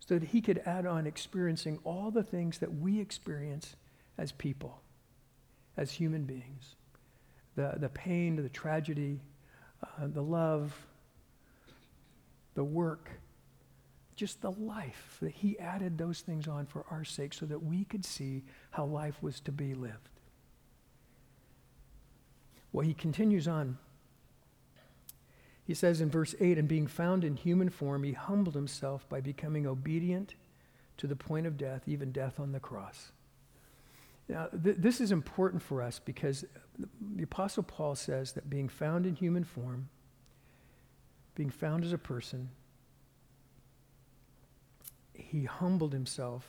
so 0.00 0.18
that 0.18 0.28
he 0.28 0.40
could 0.40 0.62
add 0.64 0.86
on 0.86 1.06
experiencing 1.06 1.78
all 1.84 2.10
the 2.10 2.22
things 2.22 2.58
that 2.58 2.74
we 2.74 3.00
experience 3.00 3.76
as 4.16 4.32
people, 4.32 4.80
as 5.76 5.92
human 5.92 6.24
beings 6.24 6.74
the, 7.58 7.74
the 7.78 7.88
pain, 7.88 8.36
the 8.36 8.48
tragedy, 8.48 9.18
uh, 9.82 10.06
the 10.06 10.22
love, 10.22 10.72
the 12.58 12.64
work, 12.64 13.08
just 14.16 14.42
the 14.42 14.50
life, 14.50 15.18
that 15.22 15.30
he 15.30 15.56
added 15.60 15.96
those 15.96 16.22
things 16.22 16.48
on 16.48 16.66
for 16.66 16.84
our 16.90 17.04
sake 17.04 17.32
so 17.32 17.46
that 17.46 17.62
we 17.62 17.84
could 17.84 18.04
see 18.04 18.42
how 18.72 18.84
life 18.84 19.22
was 19.22 19.38
to 19.38 19.52
be 19.52 19.74
lived. 19.74 20.08
Well, 22.72 22.84
he 22.84 22.94
continues 22.94 23.46
on. 23.46 23.78
He 25.64 25.72
says 25.72 26.00
in 26.00 26.10
verse 26.10 26.34
8, 26.40 26.58
and 26.58 26.66
being 26.66 26.88
found 26.88 27.22
in 27.22 27.36
human 27.36 27.70
form, 27.70 28.02
he 28.02 28.10
humbled 28.10 28.56
himself 28.56 29.08
by 29.08 29.20
becoming 29.20 29.64
obedient 29.64 30.34
to 30.96 31.06
the 31.06 31.14
point 31.14 31.46
of 31.46 31.56
death, 31.56 31.82
even 31.86 32.10
death 32.10 32.40
on 32.40 32.50
the 32.50 32.58
cross. 32.58 33.12
Now, 34.28 34.48
th- 34.48 34.78
this 34.80 35.00
is 35.00 35.12
important 35.12 35.62
for 35.62 35.80
us 35.80 36.00
because 36.04 36.44
the 37.14 37.22
Apostle 37.22 37.62
Paul 37.62 37.94
says 37.94 38.32
that 38.32 38.50
being 38.50 38.68
found 38.68 39.06
in 39.06 39.14
human 39.14 39.44
form, 39.44 39.90
being 41.38 41.50
found 41.50 41.84
as 41.84 41.92
a 41.92 41.98
person, 41.98 42.50
he 45.14 45.44
humbled 45.44 45.92
himself 45.92 46.44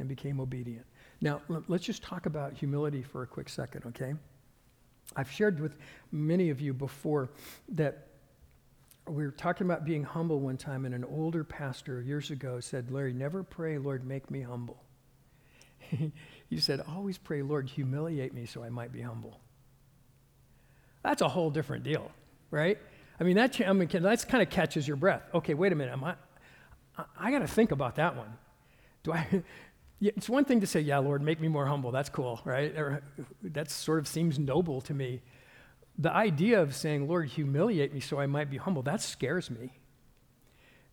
and 0.00 0.08
became 0.08 0.40
obedient. 0.40 0.84
Now, 1.20 1.40
let's 1.68 1.84
just 1.84 2.02
talk 2.02 2.26
about 2.26 2.52
humility 2.52 3.00
for 3.00 3.22
a 3.22 3.26
quick 3.28 3.48
second, 3.48 3.86
okay? 3.86 4.12
I've 5.14 5.30
shared 5.30 5.60
with 5.60 5.76
many 6.10 6.50
of 6.50 6.60
you 6.60 6.74
before 6.74 7.30
that 7.70 8.08
we 9.06 9.24
were 9.24 9.30
talking 9.30 9.66
about 9.66 9.84
being 9.84 10.02
humble 10.02 10.40
one 10.40 10.56
time, 10.56 10.84
and 10.84 10.94
an 10.94 11.04
older 11.04 11.44
pastor 11.44 12.02
years 12.02 12.30
ago 12.30 12.58
said, 12.58 12.90
Larry, 12.90 13.12
never 13.12 13.44
pray, 13.44 13.78
Lord, 13.78 14.04
make 14.04 14.30
me 14.32 14.40
humble. 14.40 14.82
he 15.78 16.58
said, 16.58 16.80
always 16.88 17.18
pray, 17.18 17.42
Lord, 17.42 17.68
humiliate 17.68 18.34
me 18.34 18.46
so 18.46 18.64
I 18.64 18.68
might 18.68 18.92
be 18.92 19.00
humble. 19.00 19.38
That's 21.04 21.22
a 21.22 21.28
whole 21.28 21.50
different 21.50 21.84
deal, 21.84 22.10
right? 22.50 22.78
I 23.18 23.24
mean, 23.24 23.36
that, 23.36 23.60
I 23.66 23.72
mean, 23.72 23.88
that's 23.88 24.24
kind 24.24 24.42
of 24.42 24.50
catches 24.50 24.88
your 24.88 24.96
breath. 24.96 25.22
Okay, 25.34 25.54
wait 25.54 25.72
a 25.72 25.76
minute. 25.76 25.92
Am 25.92 26.02
I, 26.04 26.14
I, 26.96 27.04
I 27.18 27.30
got 27.30 27.40
to 27.40 27.46
think 27.46 27.70
about 27.70 27.96
that 27.96 28.16
one. 28.16 28.36
Do 29.02 29.12
I? 29.12 29.42
It's 30.00 30.28
one 30.28 30.44
thing 30.44 30.60
to 30.60 30.66
say, 30.66 30.80
"Yeah, 30.80 30.98
Lord, 30.98 31.22
make 31.22 31.40
me 31.40 31.48
more 31.48 31.64
humble." 31.64 31.90
That's 31.90 32.10
cool, 32.10 32.40
right? 32.44 32.74
that 33.42 33.70
sort 33.70 34.00
of 34.00 34.08
seems 34.08 34.38
noble 34.38 34.82
to 34.82 34.92
me. 34.92 35.22
The 35.96 36.12
idea 36.12 36.60
of 36.60 36.74
saying, 36.74 37.08
"Lord, 37.08 37.28
humiliate 37.28 37.94
me 37.94 38.00
so 38.00 38.18
I 38.18 38.26
might 38.26 38.50
be 38.50 38.58
humble," 38.58 38.82
that 38.82 39.00
scares 39.00 39.50
me. 39.50 39.70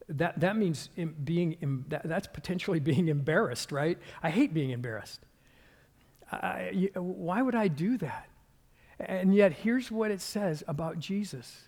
That 0.08 0.40
that 0.40 0.56
means 0.56 0.90
being 1.24 1.84
that's 1.90 2.28
potentially 2.28 2.80
being 2.92 3.10
embarrassed, 3.10 3.74
right? 3.74 3.98
I 4.24 4.30
hate 4.30 4.54
being 4.54 4.70
embarrassed. 4.70 5.20
I, 6.32 6.92
why 6.96 7.42
would 7.42 7.56
I 7.56 7.68
do 7.68 7.98
that? 7.98 8.30
And 9.00 9.36
yet, 9.36 9.52
here's 9.52 9.92
what 9.92 10.12
it 10.12 10.22
says 10.22 10.64
about 10.68 11.00
Jesus 11.00 11.64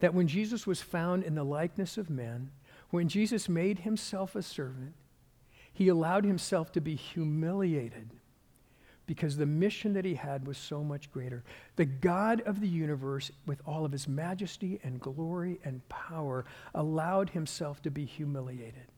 that 0.00 0.14
when 0.14 0.28
Jesus 0.28 0.66
was 0.66 0.80
found 0.80 1.24
in 1.24 1.34
the 1.34 1.44
likeness 1.44 1.96
of 1.96 2.10
men, 2.10 2.50
when 2.90 3.08
Jesus 3.08 3.48
made 3.48 3.80
himself 3.80 4.36
a 4.36 4.42
servant, 4.42 4.94
he 5.72 5.88
allowed 5.88 6.24
himself 6.24 6.72
to 6.72 6.80
be 6.80 6.94
humiliated 6.94 8.10
because 9.06 9.36
the 9.36 9.46
mission 9.46 9.92
that 9.92 10.04
he 10.04 10.14
had 10.14 10.46
was 10.46 10.58
so 10.58 10.82
much 10.82 11.10
greater. 11.12 11.44
The 11.76 11.84
God 11.84 12.40
of 12.42 12.60
the 12.60 12.68
universe, 12.68 13.30
with 13.46 13.60
all 13.64 13.84
of 13.84 13.92
his 13.92 14.08
majesty 14.08 14.80
and 14.82 15.00
glory 15.00 15.60
and 15.64 15.88
power, 15.88 16.44
allowed 16.74 17.30
himself 17.30 17.80
to 17.82 17.90
be 17.90 18.04
humiliated. 18.04 18.88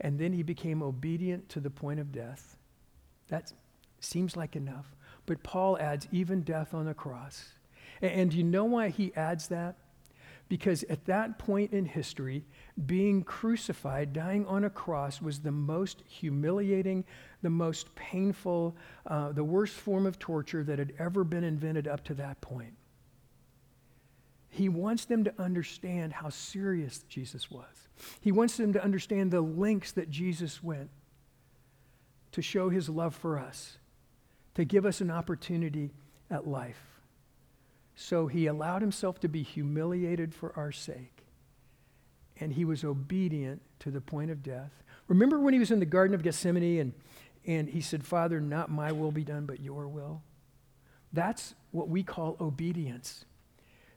And 0.00 0.18
then 0.18 0.32
he 0.32 0.42
became 0.42 0.82
obedient 0.82 1.50
to 1.50 1.60
the 1.60 1.70
point 1.70 2.00
of 2.00 2.12
death. 2.12 2.56
That 3.28 3.52
seems 4.00 4.36
like 4.36 4.56
enough. 4.56 4.86
But 5.26 5.42
Paul 5.42 5.78
adds 5.78 6.08
even 6.10 6.40
death 6.40 6.72
on 6.72 6.86
the 6.86 6.94
cross. 6.94 7.44
And, 8.02 8.32
you 8.32 8.44
know 8.44 8.64
why 8.64 8.88
he 8.88 9.12
adds 9.14 9.48
that? 9.48 9.76
Because 10.48 10.82
at 10.84 11.04
that 11.04 11.38
point 11.38 11.72
in 11.72 11.84
history, 11.84 12.44
being 12.86 13.22
crucified, 13.22 14.12
dying 14.12 14.44
on 14.46 14.64
a 14.64 14.70
cross, 14.70 15.22
was 15.22 15.38
the 15.38 15.52
most 15.52 16.02
humiliating, 16.08 17.04
the 17.42 17.50
most 17.50 17.94
painful, 17.94 18.76
uh, 19.06 19.30
the 19.32 19.44
worst 19.44 19.74
form 19.74 20.06
of 20.06 20.18
torture 20.18 20.64
that 20.64 20.78
had 20.78 20.92
ever 20.98 21.22
been 21.22 21.44
invented 21.44 21.86
up 21.86 22.02
to 22.04 22.14
that 22.14 22.40
point. 22.40 22.74
He 24.48 24.68
wants 24.68 25.04
them 25.04 25.22
to 25.24 25.40
understand 25.40 26.12
how 26.12 26.30
serious 26.30 27.04
Jesus 27.08 27.48
was. 27.50 27.88
He 28.20 28.32
wants 28.32 28.56
them 28.56 28.72
to 28.72 28.82
understand 28.82 29.30
the 29.30 29.40
lengths 29.40 29.92
that 29.92 30.10
Jesus 30.10 30.62
went 30.62 30.90
to 32.32 32.42
show 32.42 32.68
his 32.70 32.88
love 32.88 33.14
for 33.14 33.38
us, 33.38 33.78
to 34.54 34.64
give 34.64 34.84
us 34.84 35.00
an 35.00 35.10
opportunity 35.10 35.92
at 36.28 36.48
life. 36.48 36.89
So 38.02 38.28
he 38.28 38.46
allowed 38.46 38.80
himself 38.80 39.20
to 39.20 39.28
be 39.28 39.42
humiliated 39.42 40.34
for 40.34 40.54
our 40.56 40.72
sake, 40.72 41.26
and 42.40 42.50
he 42.50 42.64
was 42.64 42.82
obedient 42.82 43.60
to 43.80 43.90
the 43.90 44.00
point 44.00 44.30
of 44.30 44.42
death. 44.42 44.72
Remember 45.06 45.38
when 45.38 45.52
he 45.52 45.60
was 45.60 45.70
in 45.70 45.80
the 45.80 45.86
Garden 45.86 46.14
of 46.14 46.22
Gethsemane 46.22 46.80
and, 46.80 46.92
and 47.44 47.68
he 47.68 47.82
said, 47.82 48.02
Father, 48.02 48.40
not 48.40 48.70
my 48.70 48.90
will 48.90 49.12
be 49.12 49.22
done, 49.22 49.44
but 49.44 49.60
your 49.60 49.86
will? 49.86 50.22
That's 51.12 51.54
what 51.72 51.90
we 51.90 52.02
call 52.02 52.38
obedience. 52.40 53.26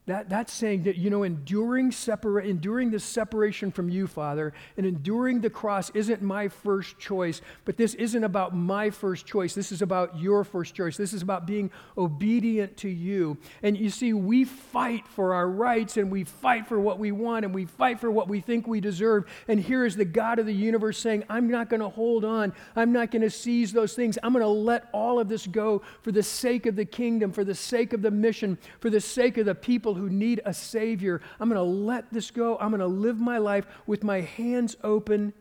That, 0.06 0.28
that's 0.30 0.52
saying 0.52 0.84
that, 0.84 0.98
you 0.98 1.10
know, 1.10 1.24
enduring, 1.24 1.92
separa- 1.92 2.46
enduring 2.46 2.92
this 2.92 3.06
separation 3.06 3.72
from 3.72 3.88
you, 3.88 4.06
Father, 4.06 4.54
and 4.76 4.86
enduring 4.86 5.40
the 5.40 5.50
cross 5.50 5.92
isn't 5.92 6.22
my 6.22 6.50
first 6.50 7.00
choice, 7.00 7.40
but 7.64 7.78
this 7.78 7.94
isn't 7.94 8.24
about 8.24 8.54
my 8.54 8.90
first 8.90 9.26
choice. 9.26 9.56
This 9.56 9.72
is 9.72 9.82
about 9.82 10.20
your 10.20 10.44
first 10.44 10.76
choice. 10.76 10.98
This 10.98 11.14
is 11.14 11.22
about 11.22 11.48
being 11.48 11.72
obedient 11.98 12.76
to 12.78 12.90
you. 12.90 13.38
And 13.62 13.78
you 13.78 13.90
see, 13.90 14.12
we 14.12 14.44
fight 14.44 15.08
for 15.08 15.34
our 15.34 15.50
rights 15.50 15.96
and 15.96 16.12
we 16.12 16.26
fight 16.26 16.68
for 16.68 16.82
what 16.82 17.00
we 17.00 17.14
want 17.14 17.46
and 17.46 17.56
we 17.56 17.64
fight 17.64 18.02
for 18.02 18.12
what 18.12 18.28
we 18.28 18.42
think 18.42 18.68
we 18.68 18.82
deserve. 18.82 19.24
And 19.48 19.58
here 19.58 19.86
is 19.86 19.96
the 19.96 20.04
God 20.04 20.38
of 20.38 20.46
the 20.46 20.54
universe 20.54 20.98
saying, 20.98 21.24
I'm 21.30 21.50
not 21.50 21.70
going 21.70 21.80
to 21.80 21.88
hold 21.88 22.26
on. 22.26 22.52
I'm 22.76 22.92
not 22.92 23.10
going 23.10 23.22
to 23.22 23.30
seize 23.30 23.72
those 23.72 23.94
things. 23.94 24.18
I'm 24.22 24.34
going 24.34 24.44
to 24.44 24.50
let 24.50 24.90
all 24.92 25.18
of 25.18 25.30
this 25.30 25.48
go 25.48 25.82
for 26.02 26.12
the 26.12 26.24
sake 26.24 26.66
of 26.66 26.76
the 26.76 26.84
kingdom, 26.84 27.32
for 27.32 27.46
the 27.46 27.56
sake 27.56 27.94
of 27.94 28.02
the 28.02 28.12
mission, 28.12 28.58
for 28.82 28.90
the 28.90 29.00
sake 29.00 29.38
of 29.38 29.46
the 29.46 29.56
people 29.56 29.93
people 29.94 30.10
who 30.10 30.14
need 30.14 30.42
a 30.46 30.54
Savior. 30.54 31.22
I'm 31.40 31.50
going 31.50 31.58
to 31.58 31.64
let 31.64 32.12
this 32.12 32.32
go. 32.32 32.58
I'm 32.60 32.70
going 32.70 32.80
to 32.80 32.88
live 32.88 33.20
my 33.20 33.38
life 33.38 33.66
with 33.86 34.04
my 34.04 34.22
hands 34.22 34.76
open. 34.84 35.34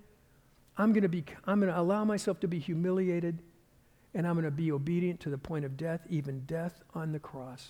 I'm 0.76 0.92
going 0.92 1.02
to 1.02 1.08
be, 1.08 1.24
I'm 1.46 1.60
going 1.60 1.72
to 1.72 1.78
allow 1.78 2.04
myself 2.04 2.40
to 2.40 2.48
be 2.48 2.58
humiliated, 2.58 3.38
and 4.14 4.26
I'm 4.26 4.34
going 4.34 4.44
to 4.44 4.50
be 4.50 4.72
obedient 4.72 5.20
to 5.20 5.30
the 5.30 5.38
point 5.38 5.64
of 5.64 5.76
death, 5.76 6.00
even 6.10 6.40
death 6.40 6.82
on 6.94 7.12
the 7.12 7.18
cross. 7.18 7.68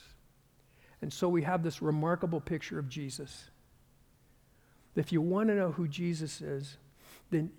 And 1.01 1.13
so 1.13 1.29
we 1.29 1.43
have 1.43 1.63
this 1.63 1.83
remarkable 1.83 2.41
picture 2.41 2.79
of 2.79 2.89
Jesus. 2.89 3.51
If 4.95 5.13
you 5.13 5.21
want 5.21 5.49
to 5.49 5.55
know 5.55 5.73
who 5.73 5.89
Jesus 5.89 6.41
is, 6.41 6.77
then 7.31 7.51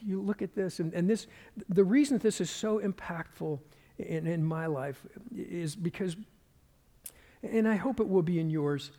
you 0.00 0.20
look 0.20 0.40
at 0.42 0.54
this, 0.54 0.80
and, 0.80 0.92
and 0.94 1.08
this, 1.08 1.26
the 1.68 1.84
reason 1.84 2.18
this 2.18 2.40
is 2.40 2.50
so 2.50 2.80
impactful 2.80 3.58
in, 3.98 4.26
in 4.26 4.42
my 4.42 4.66
life 4.66 5.04
is 5.34 5.76
because 5.76 6.16
and 7.42 7.66
I 7.66 7.76
hope 7.76 8.00
it 8.00 8.08
will 8.08 8.22
be 8.22 8.38
in 8.38 8.50
yours, 8.50 8.92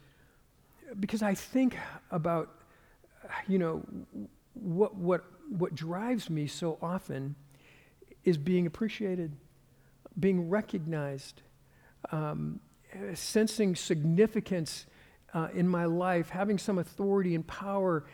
because 1.00 1.22
I 1.22 1.34
think 1.34 1.78
about, 2.12 2.62
you 3.48 3.58
know, 3.58 3.84
what, 4.54 4.96
what, 4.96 5.24
what 5.50 5.76
drives 5.76 6.30
me 6.30 6.48
so 6.48 6.78
often 6.82 7.36
is 8.24 8.38
being 8.38 8.68
appreciated, 8.68 9.36
being 10.20 10.50
recognized, 10.50 11.42
um, 12.12 12.60
sensing 13.14 13.76
significance 13.76 14.86
uh, 15.34 15.48
in 15.54 15.68
my 15.68 15.86
life, 15.86 16.30
having 16.30 16.58
some 16.58 16.78
authority 16.78 17.34
and 17.34 17.46
power 17.48 18.06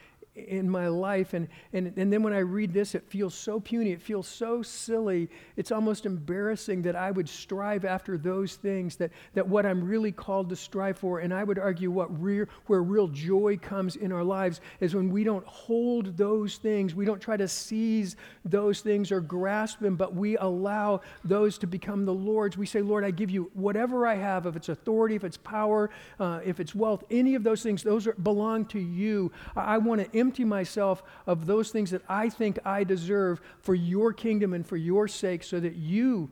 in 0.47 0.69
my 0.69 0.87
life. 0.87 1.33
And, 1.33 1.47
and, 1.73 1.93
and 1.97 2.13
then 2.13 2.23
when 2.23 2.33
I 2.33 2.39
read 2.39 2.73
this, 2.73 2.95
it 2.95 3.03
feels 3.07 3.33
so 3.33 3.59
puny. 3.59 3.91
It 3.91 4.01
feels 4.01 4.27
so 4.27 4.61
silly. 4.61 5.29
It's 5.57 5.71
almost 5.71 6.05
embarrassing 6.05 6.83
that 6.83 6.95
I 6.95 7.11
would 7.11 7.27
strive 7.27 7.85
after 7.85 8.17
those 8.17 8.55
things, 8.55 8.95
that, 8.97 9.11
that 9.33 9.47
what 9.47 9.65
I'm 9.65 9.83
really 9.83 10.11
called 10.11 10.49
to 10.49 10.55
strive 10.55 10.97
for. 10.97 11.19
And 11.19 11.33
I 11.33 11.43
would 11.43 11.59
argue 11.59 11.91
what 11.91 12.09
where 12.09 12.83
real 12.83 13.07
joy 13.07 13.57
comes 13.61 13.95
in 13.95 14.11
our 14.11 14.23
lives 14.23 14.61
is 14.79 14.95
when 14.95 15.09
we 15.09 15.23
don't 15.23 15.45
hold 15.45 16.17
those 16.17 16.57
things, 16.57 16.93
we 16.95 17.05
don't 17.05 17.21
try 17.21 17.37
to 17.37 17.47
seize 17.47 18.15
those 18.45 18.81
things 18.81 19.11
or 19.11 19.21
grasp 19.21 19.79
them, 19.79 19.95
but 19.95 20.13
we 20.13 20.37
allow 20.37 21.01
those 21.23 21.57
to 21.57 21.67
become 21.67 22.05
the 22.05 22.13
Lord's. 22.13 22.57
We 22.57 22.65
say, 22.65 22.81
Lord, 22.81 23.03
I 23.03 23.11
give 23.11 23.29
you 23.29 23.49
whatever 23.53 24.05
I 24.05 24.15
have, 24.15 24.45
if 24.45 24.55
it's 24.55 24.69
authority, 24.69 25.15
if 25.15 25.23
it's 25.23 25.37
power, 25.37 25.89
uh, 26.19 26.39
if 26.43 26.59
it's 26.59 26.75
wealth, 26.75 27.03
any 27.09 27.35
of 27.35 27.43
those 27.43 27.63
things, 27.63 27.83
those 27.83 28.07
are, 28.07 28.13
belong 28.13 28.65
to 28.65 28.79
you. 28.79 29.31
I, 29.55 29.75
I 29.75 29.77
want 29.77 30.01
to 30.01 30.17
empty 30.29 30.45
myself 30.45 31.01
of 31.25 31.47
those 31.47 31.71
things 31.71 31.89
that 31.89 32.03
I 32.07 32.29
think 32.29 32.59
I 32.63 32.83
deserve 32.83 33.41
for 33.61 33.73
your 33.73 34.13
kingdom 34.13 34.53
and 34.53 34.63
for 34.63 34.77
your 34.77 35.07
sake 35.07 35.43
so 35.43 35.59
that 35.59 35.75
you 35.75 36.29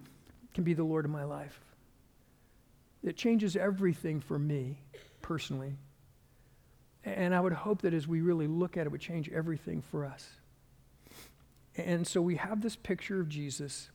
can 0.54 0.64
be 0.64 0.76
the 0.76 0.84
Lord 0.84 1.04
of 1.04 1.10
my 1.10 1.24
life. 1.24 1.60
It 3.04 3.18
changes 3.18 3.56
everything 3.56 4.20
for 4.20 4.38
me 4.38 4.78
personally. 5.24 5.74
And 7.04 7.34
I 7.34 7.40
would 7.40 7.54
hope 7.54 7.82
that 7.82 7.96
as 7.96 8.08
we 8.08 8.22
really 8.22 8.46
look 8.46 8.78
at 8.78 8.82
it, 8.82 8.86
it 8.86 8.92
would 8.92 9.02
change 9.02 9.30
everything 9.30 9.82
for 9.82 10.06
us. 10.06 10.30
And 11.76 12.06
so 12.06 12.22
we 12.22 12.36
have 12.36 12.62
this 12.62 12.76
picture 12.76 13.20
of 13.20 13.30
Jesus 13.30 13.90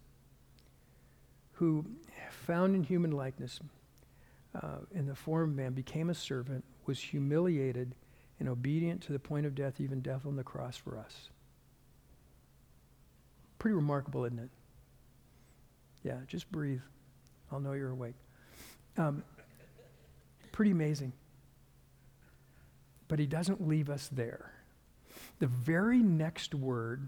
who, 1.52 1.84
found 2.30 2.74
in 2.74 2.82
human 2.82 3.12
likeness, 3.12 3.60
uh, 4.60 4.78
in 4.92 5.06
the 5.06 5.14
form 5.14 5.50
of 5.50 5.56
man, 5.56 5.74
became 5.74 6.10
a 6.10 6.14
servant, 6.14 6.64
was 6.86 6.98
humiliated, 6.98 7.94
and 8.42 8.48
obedient 8.48 9.00
to 9.00 9.12
the 9.12 9.20
point 9.20 9.46
of 9.46 9.54
death, 9.54 9.80
even 9.80 10.00
death 10.00 10.26
on 10.26 10.34
the 10.34 10.42
cross 10.42 10.76
for 10.76 10.98
us. 10.98 11.30
Pretty 13.60 13.76
remarkable, 13.76 14.24
isn't 14.24 14.40
it? 14.40 14.50
Yeah, 16.02 16.16
just 16.26 16.50
breathe. 16.50 16.80
I'll 17.52 17.60
know 17.60 17.70
you're 17.70 17.90
awake. 17.90 18.16
Um, 18.98 19.22
pretty 20.50 20.72
amazing. 20.72 21.12
But 23.06 23.20
he 23.20 23.26
doesn't 23.26 23.68
leave 23.68 23.88
us 23.88 24.08
there. 24.10 24.52
The 25.38 25.46
very 25.46 25.98
next 25.98 26.52
word 26.52 27.06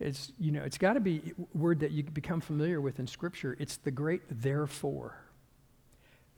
is, 0.00 0.32
you 0.40 0.52
know, 0.52 0.62
it's 0.62 0.78
got 0.78 0.94
to 0.94 1.00
be 1.00 1.34
a 1.38 1.58
word 1.58 1.80
that 1.80 1.90
you 1.90 2.02
become 2.02 2.40
familiar 2.40 2.80
with 2.80 2.98
in 2.98 3.06
Scripture. 3.06 3.58
It's 3.60 3.76
the 3.76 3.90
great 3.90 4.22
therefore. 4.30 5.21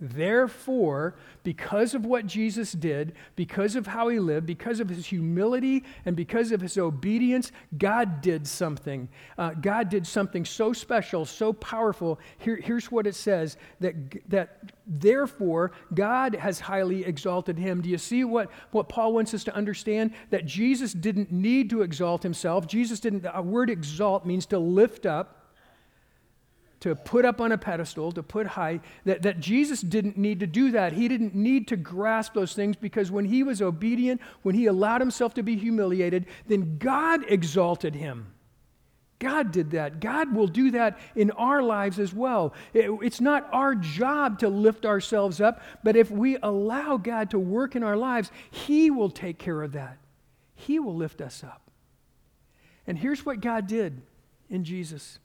Therefore, 0.01 1.15
because 1.45 1.95
of 1.95 2.05
what 2.05 2.27
Jesus 2.27 2.73
did, 2.73 3.15
because 3.37 3.77
of 3.77 3.87
how 3.87 4.09
he 4.09 4.19
lived, 4.19 4.45
because 4.45 4.81
of 4.81 4.89
his 4.89 5.07
humility, 5.07 5.85
and 6.05 6.17
because 6.17 6.51
of 6.51 6.61
his 6.61 6.77
obedience, 6.77 7.53
God 7.79 8.21
did 8.21 8.45
something. 8.47 9.09
Uh, 9.39 9.51
God 9.51 9.89
did 9.91 10.05
something 10.05 10.45
so 10.45 10.73
special, 10.73 11.25
so 11.25 11.53
powerful. 11.53 12.19
Here, 12.39 12.57
here's 12.57 12.91
what 12.91 13.07
it 13.07 13.15
says 13.15 13.57
that, 13.79 13.95
that 14.29 14.73
therefore 14.85 15.71
God 15.95 16.35
has 16.35 16.59
highly 16.59 17.05
exalted 17.05 17.57
him. 17.57 17.81
Do 17.81 17.89
you 17.89 17.99
see 17.99 18.25
what, 18.25 18.51
what 18.73 18.89
Paul 18.89 19.13
wants 19.13 19.33
us 19.33 19.45
to 19.45 19.55
understand? 19.55 20.13
That 20.31 20.45
Jesus 20.45 20.93
didn't 20.93 21.31
need 21.31 21.71
to 21.71 21.83
exalt 21.83 22.25
himself. 22.25 22.67
Jesus 22.67 22.99
didn't, 22.99 23.23
the 23.23 23.43
word 23.43 23.71
exalt 23.71 24.27
means 24.27 24.45
to 24.47 24.59
lift 24.59 25.07
up 25.07 25.44
to 26.85 26.95
put 26.95 27.25
up 27.25 27.41
on 27.41 27.51
a 27.51 27.57
pedestal, 27.57 28.13
to 28.13 28.23
put 28.23 28.47
high, 28.47 28.79
that, 29.07 29.23
that 29.23 29.41
Jesus 29.41 29.81
didn't 29.81 30.19
need 30.19 30.39
to 30.41 30.47
do 30.47 30.71
that. 30.73 30.93
He 30.93 31.09
didn't 31.09 31.35
need 31.35 31.67
to 31.69 31.77
grasp 31.79 32.35
those 32.35 32.53
things 32.53 32.77
because 32.77 33.11
when 33.11 33.25
he 33.25 33.43
was 33.43 33.63
obedient, 33.63 34.21
when 34.43 34.55
he 34.55 34.67
allowed 34.67 35.01
himself 35.01 35.33
to 35.35 35.43
be 35.43 35.57
humiliated, 35.57 36.27
then 36.47 36.77
God 36.77 37.25
exalted 37.27 37.95
him. 37.95 38.35
God 39.19 39.51
did 39.51 39.71
that. 39.71 39.99
God 39.99 40.35
will 40.35 40.47
do 40.47 40.73
that 40.73 40.99
in 41.17 41.31
our 41.31 41.63
lives 41.63 41.99
as 41.99 42.13
well. 42.13 42.53
It, 42.75 42.91
it's 43.01 43.23
not 43.23 43.49
our 43.51 43.75
job 43.75 44.41
to 44.41 44.51
lift 44.51 44.85
ourselves 44.85 45.41
up, 45.41 45.63
but 45.83 45.97
if 45.97 46.11
we 46.11 46.37
allow 46.43 46.99
God 46.99 47.31
to 47.31 47.39
work 47.39 47.75
in 47.77 47.83
our 47.83 47.97
lives, 47.97 48.31
He 48.51 48.91
will 48.91 49.09
take 49.09 49.39
care 49.39 49.63
of 49.63 49.73
that. 49.73 49.97
He 50.55 50.79
will 50.79 50.95
lift 50.95 51.23
us 51.23 51.43
up. 51.43 51.71
And 52.87 52.99
here's 52.99 53.25
what 53.25 53.41
God 53.41 53.67
did 53.67 54.03
in 54.51 54.65
Jesus 54.65 55.19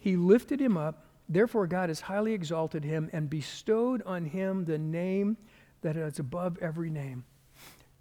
he 0.00 0.16
lifted 0.16 0.60
him 0.60 0.76
up. 0.76 1.04
Therefore, 1.28 1.66
God 1.68 1.90
has 1.90 2.00
highly 2.00 2.32
exalted 2.32 2.82
him 2.82 3.08
and 3.12 3.30
bestowed 3.30 4.02
on 4.02 4.24
him 4.24 4.64
the 4.64 4.78
name 4.78 5.36
that 5.82 5.96
is 5.96 6.18
above 6.18 6.58
every 6.60 6.90
name. 6.90 7.24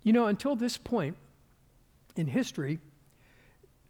You 0.01 0.13
know, 0.13 0.25
until 0.25 0.55
this 0.55 0.77
point 0.77 1.17
in 2.15 2.25
history, 2.25 2.79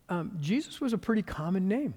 um, 0.10 0.38
Jesus 0.41 0.82
was 0.82 0.91
a 0.91 0.98
pretty 0.98 1.22
common 1.22 1.67
name. 1.67 1.93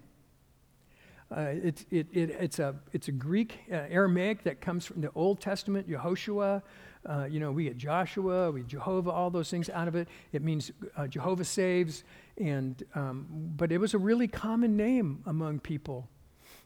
Uh, 1.34 1.40
it, 1.40 1.86
it, 1.90 2.06
it, 2.12 2.30
it's, 2.40 2.58
a, 2.58 2.74
it's 2.92 3.08
a 3.08 3.12
Greek 3.12 3.60
uh, 3.70 3.76
Aramaic 3.88 4.42
that 4.42 4.60
comes 4.60 4.84
from 4.84 5.00
the 5.00 5.10
Old 5.14 5.40
Testament, 5.40 5.88
Yehoshua. 5.88 6.62
Uh, 7.04 7.24
you 7.28 7.40
know, 7.40 7.50
we 7.50 7.64
get 7.64 7.78
Joshua, 7.78 8.50
we 8.50 8.60
get 8.60 8.68
Jehovah, 8.68 9.10
all 9.10 9.30
those 9.30 9.50
things 9.50 9.70
out 9.70 9.88
of 9.88 9.94
it. 9.94 10.08
It 10.32 10.42
means 10.42 10.70
uh, 10.96 11.06
Jehovah 11.06 11.44
saves. 11.44 12.04
And, 12.36 12.82
um, 12.94 13.26
but 13.56 13.72
it 13.72 13.78
was 13.78 13.94
a 13.94 13.98
really 13.98 14.28
common 14.28 14.76
name 14.76 15.22
among 15.26 15.60
people. 15.60 16.08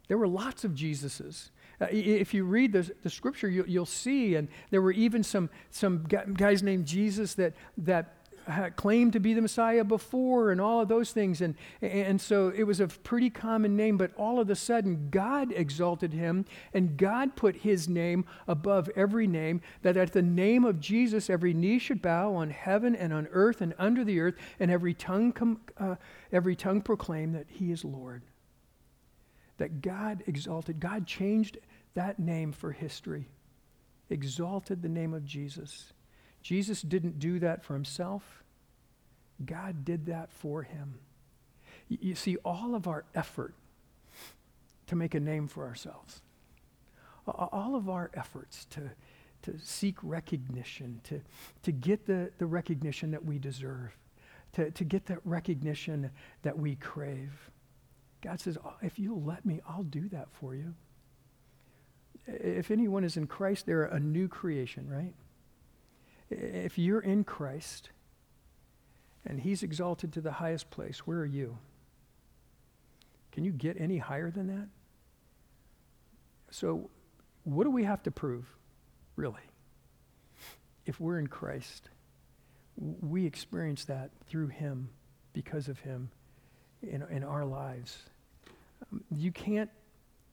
There 0.09 0.19
were 0.19 0.29
lots 0.29 0.65
of 0.65 0.73
Jesuses. 0.73 1.51
Uh, 1.81 1.87
if 1.91 2.35
you 2.35 2.45
read 2.45 2.73
the, 2.73 2.91
the 3.03 3.11
scripture, 3.11 3.49
you, 3.49 3.65
will 3.69 3.87
see, 3.87 4.35
and 4.35 4.49
there 4.71 4.83
were 4.83 4.93
even 4.93 5.23
some, 5.23 5.49
some 5.71 6.05
guys 6.05 6.63
named 6.63 6.87
Jesus 6.87 7.35
that, 7.35 7.55
that 7.79 8.15
claimed 8.77 9.13
to 9.13 9.21
be 9.21 9.35
the 9.35 9.43
Messiah 9.43 9.85
before 9.85 10.51
and 10.51 10.61
all 10.61 10.81
of 10.81 10.89
those 10.89 11.13
things. 11.13 11.41
And, 11.41 11.55
and 11.83 12.21
so 12.21 12.53
it 12.55 12.65
was 12.65 12.81
a 12.81 12.87
pretty 12.87 13.31
common 13.31 13.77
name, 13.77 13.97
but 13.97 14.15
all 14.17 14.39
of 14.39 14.49
a 14.51 14.55
sudden, 14.55 15.09
God 15.11 15.53
exalted 15.53 16.13
him 16.13 16.45
and 16.73 16.97
God 16.97 17.37
put 17.37 17.57
his 17.57 17.89
name 17.89 18.25
above 18.47 18.89
every 18.95 19.27
name, 19.27 19.61
that 19.83 19.97
at 19.97 20.13
the 20.13 20.23
name 20.23 20.65
of 20.65 20.81
Jesus, 20.81 21.29
every 21.29 21.55
knee 21.55 21.79
should 21.79 22.01
bow 22.01 22.35
on 22.35 22.51
heaven 22.51 22.95
and 22.95 23.13
on 23.13 23.29
earth 23.33 23.61
and 23.61 23.75
under 23.79 24.05
the 24.05 24.21
earth, 24.21 24.35
and 24.61 24.71
every 24.71 24.95
tongue, 24.95 25.33
com, 25.33 25.61
uh, 25.79 25.97
every 26.33 26.55
tongue 26.55 26.81
proclaim 26.81 27.33
that 27.33 27.47
he 27.49 27.73
is 27.73 27.85
Lord. 27.85 28.23
That 29.59 29.81
God 29.83 30.23
exalted, 30.27 30.81
God 30.81 31.07
changed 31.07 31.59
that 31.95 32.19
name 32.19 32.53
for 32.53 32.73
history, 32.73 33.27
exalted 34.11 34.83
the 34.83 34.89
name 34.89 35.15
of 35.15 35.25
Jesus. 35.25 35.93
Jesus 36.47 36.81
didn't 36.81 37.19
do 37.19 37.41
that 37.41 37.65
for 37.65 37.75
himself, 37.75 38.45
God 39.45 39.85
did 39.85 40.07
that 40.07 40.31
for 40.31 40.63
him. 40.63 41.01
You 41.89 42.15
see, 42.15 42.37
all 42.45 42.77
of 42.77 42.87
our 42.87 43.05
effort 43.17 43.53
to 44.87 44.95
make 44.95 45.17
a 45.17 45.19
name 45.19 45.49
for 45.49 45.67
ourselves, 45.67 46.23
all 47.27 47.75
of 47.75 47.89
our 47.89 48.13
efforts 48.15 48.65
to, 48.67 48.93
to 49.43 49.59
seek 49.59 49.97
recognition, 50.05 51.01
to, 51.03 51.21
to 51.65 51.73
get 51.73 52.07
the, 52.07 52.31
the 52.39 52.47
recognition 52.47 53.11
that 53.11 53.25
we 53.25 53.41
deserve, 53.41 53.97
to, 54.53 54.71
to 54.71 54.85
get 54.85 55.07
that 55.07 55.19
recognition 55.25 56.13
that 56.43 56.57
we 56.57 56.77
crave. 56.77 57.51
God 58.23 58.39
says, 58.39 58.57
oh, 58.65 58.75
if 58.83 59.01
you'll 59.01 59.23
let 59.23 59.45
me, 59.45 59.61
I'll 59.69 59.83
do 59.83 60.09
that 60.11 60.29
for 60.31 60.55
you. 60.55 60.75
If 62.29 62.71
anyone 62.71 63.03
is 63.03 63.17
in 63.17 63.27
Christ, 63.27 63.67
they're 63.67 63.87
a 63.87 63.99
new 63.99 64.29
creation, 64.29 64.89
right? 64.89 65.13
If 66.31 66.79
you're 66.79 67.01
in 67.01 67.25
Christ 67.25 67.91
and 69.25 69.41
he's 69.41 69.63
exalted 69.63 70.13
to 70.15 70.21
the 70.21 70.33
highest 70.33 70.71
place, 70.71 71.01
where 71.07 71.19
are 71.19 71.27
you? 71.27 71.59
Can 73.33 73.45
you 73.45 73.53
get 73.53 73.81
any 73.81 73.99
higher 73.99 74.31
than 74.31 74.47
that? 74.49 74.69
So, 76.51 76.91
what 77.45 77.65
do 77.65 77.71
we 77.71 77.85
have 77.85 78.03
to 78.05 78.11
prove, 78.11 78.47
really? 79.15 79.43
If 80.87 81.01
we're 81.01 81.19
in 81.19 81.27
Christ, 81.27 81.91
we 82.77 83.27
experience 83.27 83.85
that 83.87 84.11
through 84.27 84.49
him, 84.49 84.89
because 85.33 85.69
of 85.69 85.79
him, 85.81 86.11
in, 86.83 87.03
in 87.11 87.25
our 87.25 87.45
lives. 87.45 87.99
Um, 88.93 89.03
you 89.11 89.33
can't 89.33 89.71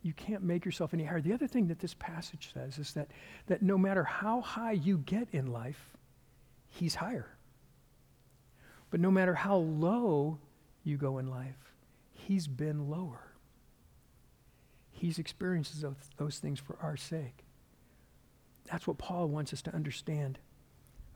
you 0.03 0.13
can't 0.13 0.43
make 0.43 0.65
yourself 0.65 0.93
any 0.93 1.05
higher. 1.05 1.21
The 1.21 1.33
other 1.33 1.47
thing 1.47 1.67
that 1.67 1.79
this 1.79 1.95
passage 1.95 2.51
says 2.53 2.77
is 2.77 2.93
that, 2.93 3.07
that 3.47 3.61
no 3.61 3.77
matter 3.77 4.03
how 4.03 4.41
high 4.41 4.73
you 4.73 4.97
get 4.97 5.29
in 5.31 5.47
life, 5.47 5.97
he's 6.69 6.95
higher. 6.95 7.29
But 8.91 8.99
no 8.99 9.09
matter 9.09 9.33
how 9.33 9.55
low 9.57 10.37
you 10.83 10.97
go 10.97 11.17
in 11.17 11.29
life, 11.29 11.73
he's 12.11 12.47
been 12.47 12.89
lower. 12.89 13.31
He's 14.91 15.19
experienced 15.19 15.81
those, 15.81 15.95
those 16.17 16.37
things 16.37 16.59
for 16.59 16.77
our 16.81 16.97
sake. 16.97 17.45
That's 18.69 18.85
what 18.85 18.97
Paul 18.97 19.29
wants 19.29 19.53
us 19.53 19.61
to 19.63 19.75
understand 19.75 20.37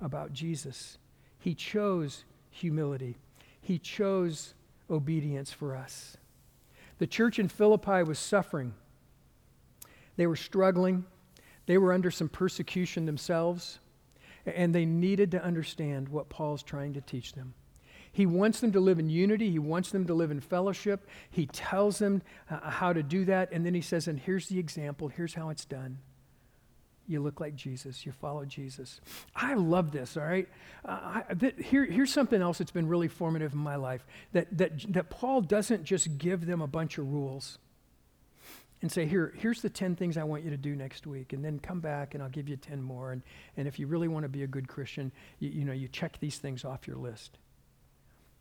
about 0.02 0.32
Jesus. 0.32 0.98
He 1.40 1.54
chose 1.54 2.24
humility, 2.50 3.18
he 3.62 3.80
chose 3.80 4.54
obedience 4.90 5.52
for 5.52 5.76
us. 5.76 6.16
The 7.00 7.08
church 7.08 7.40
in 7.40 7.48
Philippi 7.48 8.04
was 8.04 8.20
suffering. 8.20 8.74
They 10.16 10.28
were 10.28 10.36
struggling. 10.36 11.06
They 11.66 11.78
were 11.78 11.94
under 11.94 12.10
some 12.10 12.30
persecution 12.30 13.06
themselves. 13.06 13.80
And 14.46 14.74
they 14.74 14.86
needed 14.86 15.32
to 15.32 15.44
understand 15.44 16.10
what 16.10 16.30
Paul's 16.30 16.64
trying 16.64 16.94
to 16.94 17.02
teach 17.02 17.34
them. 17.34 17.54
He 18.12 18.26
wants 18.26 18.62
them 18.62 18.72
to 18.72 18.80
live 18.80 18.98
in 18.98 19.10
unity. 19.10 19.52
He 19.52 19.60
wants 19.60 19.92
them 19.92 20.08
to 20.08 20.14
live 20.14 20.32
in 20.32 20.40
fellowship. 20.40 21.08
He 21.30 21.46
tells 21.46 22.00
them 22.00 22.24
uh, 22.50 22.70
how 22.70 22.94
to 22.94 23.04
do 23.04 23.26
that. 23.26 23.52
And 23.52 23.66
then 23.66 23.76
he 23.76 23.82
says, 23.82 24.08
and 24.08 24.18
here's 24.18 24.48
the 24.48 24.58
example. 24.58 25.08
Here's 25.10 25.36
how 25.36 25.50
it's 25.50 25.66
done. 25.66 26.00
You 27.08 27.22
look 27.22 27.40
like 27.40 27.56
Jesus. 27.56 28.06
You 28.06 28.12
follow 28.12 28.44
Jesus. 28.44 29.00
I 29.36 29.54
love 29.54 29.92
this, 29.92 30.18
all 30.18 30.24
right? 30.24 30.48
Uh, 30.84 31.22
I, 31.30 31.34
th- 31.34 31.56
here, 31.58 31.86
here's 31.86 32.12
something 32.12 32.42
else 32.42 32.58
that's 32.58 32.72
been 32.72 32.88
really 32.88 33.08
formative 33.08 33.54
in 33.54 33.60
my 33.60 33.78
life 33.78 34.06
that, 34.34 34.56
that, 34.58 34.94
that 34.94 35.10
Paul 35.10 35.42
doesn't 35.42 35.86
just 35.86 36.18
give 36.18 36.46
them 36.46 36.62
a 36.62 36.68
bunch 36.68 36.98
of 36.98 37.12
rules 37.12 37.60
and 38.82 38.92
say, 38.92 39.06
Here, 39.06 39.34
here's 39.38 39.62
the 39.62 39.70
10 39.70 39.96
things 39.96 40.18
I 40.18 40.24
want 40.24 40.44
you 40.44 40.50
to 40.50 40.58
do 40.58 40.76
next 40.76 41.08
week, 41.08 41.34
and 41.34 41.44
then 41.44 41.60
come 41.60 41.80
back 41.80 42.14
and 42.14 42.22
I'll 42.22 42.30
give 42.30 42.50
you 42.50 42.58
10 42.58 42.82
more. 42.82 43.12
And, 43.12 43.22
and 43.56 43.68
if 43.68 43.80
you 43.80 43.88
really 43.88 44.08
want 44.08 44.24
to 44.24 44.30
be 44.30 44.44
a 44.44 44.48
good 44.48 44.68
Christian, 44.68 45.12
you, 45.40 45.50
you 45.50 45.66
know, 45.66 45.74
you 45.74 45.88
check 45.88 46.20
these 46.20 46.38
things 46.38 46.66
off 46.66 46.88
your 46.88 46.98
list. 46.98 47.38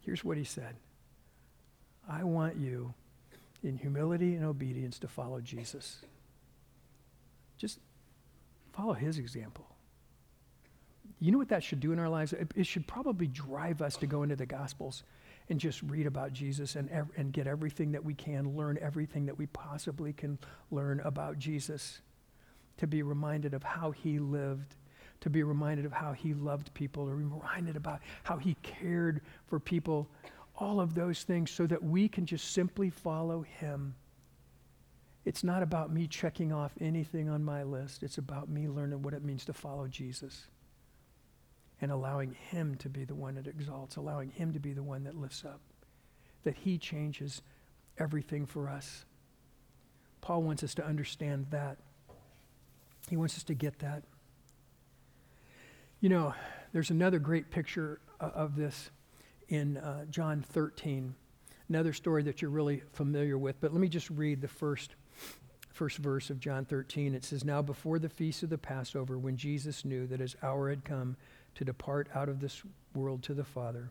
Here's 0.01 0.25
what 0.25 0.37
he 0.37 0.45
said 0.45 0.77
I 2.09 2.25
want 2.25 2.57
you 2.57 2.95
in 3.63 3.79
humility 3.79 4.35
and 4.35 4.45
obedience 4.45 4.99
to 5.01 5.09
follow 5.09 5.41
Jesus. 5.41 5.99
Just 7.57 7.79
Follow 8.77 8.93
his 8.93 9.19
example. 9.19 9.67
You 11.19 11.33
know 11.33 11.39
what 11.39 11.49
that 11.49 11.63
should 11.63 11.81
do 11.81 11.93
in 11.93 11.99
our 11.99 12.09
lives? 12.09 12.33
It, 12.35 12.53
it 12.55 12.67
should 12.67 12.87
probably 12.87 13.27
drive 13.27 13.81
us 13.81 13.97
to 13.97 14.07
go 14.07 14.23
into 14.23 14.37
the 14.37 14.45
Gospels 14.45 15.03
and 15.49 15.59
just 15.59 15.83
read 15.83 16.07
about 16.07 16.33
Jesus 16.33 16.77
and, 16.77 16.91
ev- 16.91 17.11
and 17.17 17.33
get 17.33 17.47
everything 17.47 17.93
that 17.93 18.05
we 18.05 18.13
can, 18.13 18.55
learn 18.55 18.79
everything 18.83 19.25
that 19.27 19.39
we 19.39 19.47
possibly 19.47 20.13
can 20.13 20.39
learn 20.71 21.01
about 21.01 21.39
Jesus, 21.39 22.01
to 22.77 22.87
be 22.87 23.03
reminded 23.03 23.55
of 23.55 23.63
how 23.63 23.93
he 23.93 24.19
lived, 24.19 24.77
to 25.21 25.31
be 25.31 25.43
reminded 25.43 25.87
of 25.87 25.93
how 25.93 26.13
he 26.13 26.35
loved 26.35 26.75
people, 26.75 27.07
to 27.07 27.15
be 27.15 27.25
reminded 27.25 27.77
about 27.77 28.01
how 28.25 28.37
he 28.37 28.55
cared 28.63 29.23
for 29.47 29.59
people, 29.59 30.07
all 30.57 30.81
of 30.81 30.95
those 30.95 31.23
things, 31.23 31.51
so 31.51 31.67
that 31.67 31.83
we 31.83 32.09
can 32.09 32.27
just 32.27 32.53
simply 32.53 32.91
follow 32.91 33.41
him. 33.43 33.95
It's 35.27 35.43
not 35.43 35.65
about 35.65 35.93
me 35.93 36.07
checking 36.07 36.53
off 36.53 36.73
anything 36.81 37.29
on 37.29 37.43
my 37.45 37.65
list. 37.65 38.05
It's 38.05 38.17
about 38.17 38.49
me 38.49 38.69
learning 38.69 39.03
what 39.03 39.13
it 39.13 39.25
means 39.25 39.45
to 39.47 39.53
follow 39.53 39.89
Jesus 39.89 40.47
and 41.81 41.91
allowing 41.91 42.37
Him 42.51 42.77
to 42.77 42.89
be 42.89 43.05
the 43.05 43.17
one 43.17 43.35
that 43.35 43.49
exalts, 43.49 43.97
allowing 43.97 44.31
Him 44.31 44.53
to 44.53 44.61
be 44.61 44.73
the 44.73 44.85
one 44.85 45.03
that 45.03 45.17
lifts 45.17 45.45
up, 45.45 45.61
that 46.45 46.55
He 46.55 46.79
changes 46.79 47.43
everything 47.99 48.47
for 48.47 48.71
us. 48.71 49.05
Paul 50.21 50.43
wants 50.45 50.63
us 50.63 50.77
to 50.77 50.87
understand 50.87 51.47
that. 51.51 51.79
He 53.11 53.17
wants 53.17 53.37
us 53.37 53.43
to 53.45 53.55
get 53.55 53.81
that. 53.81 54.05
You 56.01 56.09
know, 56.09 56.35
there's 56.73 56.91
another 56.91 57.19
great 57.19 57.51
picture 57.51 58.01
of 58.21 58.55
this 58.55 58.91
in 59.49 59.77
uh, 59.79 60.05
John 60.05 60.45
13, 60.53 61.17
another 61.69 61.93
story 61.93 62.23
that 62.23 62.41
you're 62.41 62.51
really 62.51 62.85
familiar 62.93 63.37
with, 63.37 63.61
but 63.61 63.73
let 63.73 63.81
me 63.81 63.89
just 63.89 64.09
read 64.11 64.41
the 64.41 64.49
first 64.49 64.95
first 65.77 65.99
verse 65.99 66.31
of 66.31 66.41
John 66.41 66.65
13. 66.65 67.15
It 67.15 67.23
says, 67.23 67.45
Now 67.45 67.61
before 67.61 67.99
the 67.99 68.09
feast 68.09 68.43
of 68.43 68.49
the 68.51 68.59
Passover, 68.59 69.19
when 69.19 69.37
Jesus 69.37 69.85
knew 69.85 70.07
that 70.07 70.21
his 70.21 70.35
hour 70.43 70.71
had 70.71 70.85
come 70.85 71.17
to 71.55 71.65
depart 71.65 72.09
out 72.15 72.29
of 72.29 72.41
this 72.41 72.63
world 72.95 73.23
to 73.25 73.35
the 73.35 73.45
Father, 73.45 73.91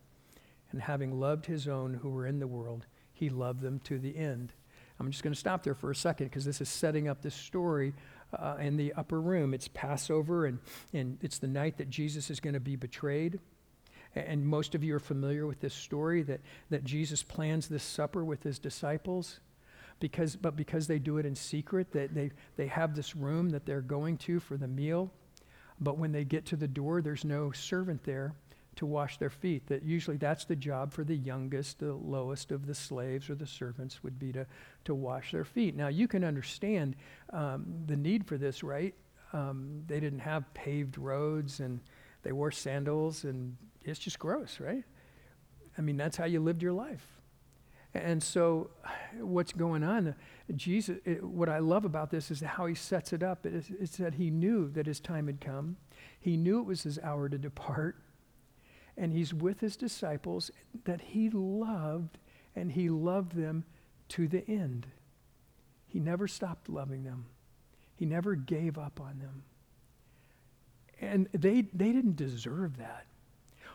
and 0.72 0.82
having 0.82 1.20
loved 1.20 1.46
his 1.46 1.68
own 1.68 1.94
who 1.94 2.10
were 2.10 2.26
in 2.26 2.40
the 2.40 2.48
world, 2.48 2.88
he 3.14 3.30
loved 3.30 3.62
them 3.62 3.80
to 3.86 4.00
the 4.00 4.18
end. 4.18 4.52
I'm 5.00 5.12
just 5.12 5.24
going 5.24 5.34
to 5.34 5.40
stop 5.40 5.64
there 5.64 5.76
for 5.76 5.92
a 5.92 5.96
second 5.96 6.28
because 6.28 6.44
this 6.44 6.60
is 6.60 6.70
setting 6.70 7.08
up 7.08 7.22
this 7.22 7.36
story 7.36 7.94
uh, 8.38 8.56
in 8.60 8.78
the 8.78 8.94
upper 8.94 9.22
room. 9.22 9.54
It's 9.54 9.68
Passover, 9.68 10.48
and, 10.48 10.60
and 10.92 11.20
it's 11.22 11.38
the 11.38 11.48
night 11.48 11.78
that 11.78 11.90
Jesus 11.90 12.32
is 12.32 12.40
going 12.40 12.56
to 12.56 12.60
be 12.60 12.76
betrayed. 12.76 13.40
And 14.16 14.48
most 14.48 14.74
of 14.74 14.84
you 14.84 14.96
are 14.96 15.00
familiar 15.00 15.46
with 15.46 15.60
this 15.60 15.74
story 15.74 16.24
that, 16.24 16.40
that 16.70 16.84
Jesus 16.84 17.22
plans 17.22 17.68
this 17.68 17.84
supper 17.84 18.24
with 18.26 18.44
his 18.44 18.58
disciples 18.58 19.40
because, 20.00 20.36
but 20.36 20.56
because 20.56 20.88
they 20.88 21.00
do 21.00 21.18
it 21.18 21.26
in 21.26 21.36
secret, 21.36 21.92
they, 21.92 22.08
they, 22.08 22.32
they 22.58 22.68
have 22.68 22.96
this 22.96 23.16
room 23.16 23.50
that 23.52 23.66
they're 23.66 23.82
going 23.82 24.18
to 24.18 24.40
for 24.40 24.58
the 24.58 24.68
meal. 24.68 25.12
But 25.80 25.98
when 25.98 26.12
they 26.12 26.24
get 26.24 26.46
to 26.48 26.56
the 26.56 26.68
door, 26.68 27.02
there's 27.02 27.26
no 27.26 27.52
servant 27.52 28.04
there 28.04 28.36
to 28.78 28.86
wash 28.86 29.18
their 29.18 29.30
feet. 29.30 29.68
That 29.68 29.84
usually 29.84 30.18
that's 30.18 30.46
the 30.46 30.56
job 30.56 30.92
for 30.92 31.04
the 31.04 31.16
youngest, 31.16 31.80
the 31.80 31.94
lowest 31.94 32.52
of 32.52 32.68
the 32.68 32.76
slaves 32.76 33.30
or 33.30 33.36
the 33.36 33.48
servants 33.48 34.04
would 34.04 34.20
be 34.20 34.32
to, 34.34 34.46
to 34.86 34.94
wash 34.94 35.32
their 35.32 35.46
feet. 35.46 35.76
Now 35.76 35.88
you 35.88 36.08
can 36.08 36.24
understand 36.24 36.96
um, 37.32 37.66
the 37.86 37.96
need 37.96 38.26
for 38.26 38.38
this, 38.38 38.64
right? 38.64 38.94
Um, 39.34 39.84
they 39.88 40.00
didn't 40.00 40.20
have 40.20 40.54
paved 40.54 40.98
roads 40.98 41.60
and 41.60 41.80
they 42.24 42.32
wore 42.32 42.52
sandals 42.52 43.24
and 43.24 43.56
it's 43.84 44.00
just 44.00 44.20
gross, 44.20 44.60
right? 44.60 44.84
I 45.78 45.82
mean, 45.82 45.98
that's 45.98 46.18
how 46.18 46.26
you 46.26 46.40
lived 46.40 46.62
your 46.62 46.74
life. 46.74 47.15
And 47.96 48.22
so, 48.22 48.72
what's 49.22 49.54
going 49.54 49.82
on? 49.82 50.16
Jesus, 50.54 50.98
it, 51.06 51.24
what 51.24 51.48
I 51.48 51.60
love 51.60 51.86
about 51.86 52.12
this 52.12 52.30
is 52.30 52.42
how 52.42 52.66
he 52.66 52.76
sets 52.76 53.14
it 53.14 53.24
up. 53.24 53.46
It's, 53.46 53.70
it's 53.80 53.96
that 53.98 54.16
he 54.16 54.30
knew 54.30 54.70
that 54.72 54.86
his 54.86 55.00
time 55.00 55.28
had 55.28 55.40
come, 55.40 55.78
he 56.20 56.36
knew 56.36 56.60
it 56.60 56.66
was 56.66 56.84
his 56.84 57.00
hour 57.00 57.30
to 57.30 57.38
depart, 57.38 57.96
and 58.98 59.14
he's 59.14 59.34
with 59.34 59.62
his 59.62 59.78
disciples 59.78 60.52
that 60.84 61.00
he 61.00 61.30
loved, 61.30 62.18
and 62.54 62.74
he 62.74 62.90
loved 62.90 63.34
them 63.34 63.64
to 64.10 64.28
the 64.28 64.46
end. 64.46 64.88
He 65.88 66.02
never 66.02 66.28
stopped 66.28 66.68
loving 66.68 67.06
them. 67.06 67.28
He 67.96 68.06
never 68.06 68.36
gave 68.36 68.78
up 68.78 69.00
on 69.00 69.20
them. 69.20 69.44
And 71.00 71.30
they, 71.32 71.62
they 71.74 71.94
didn't 71.94 72.18
deserve 72.18 72.76
that. 72.78 73.06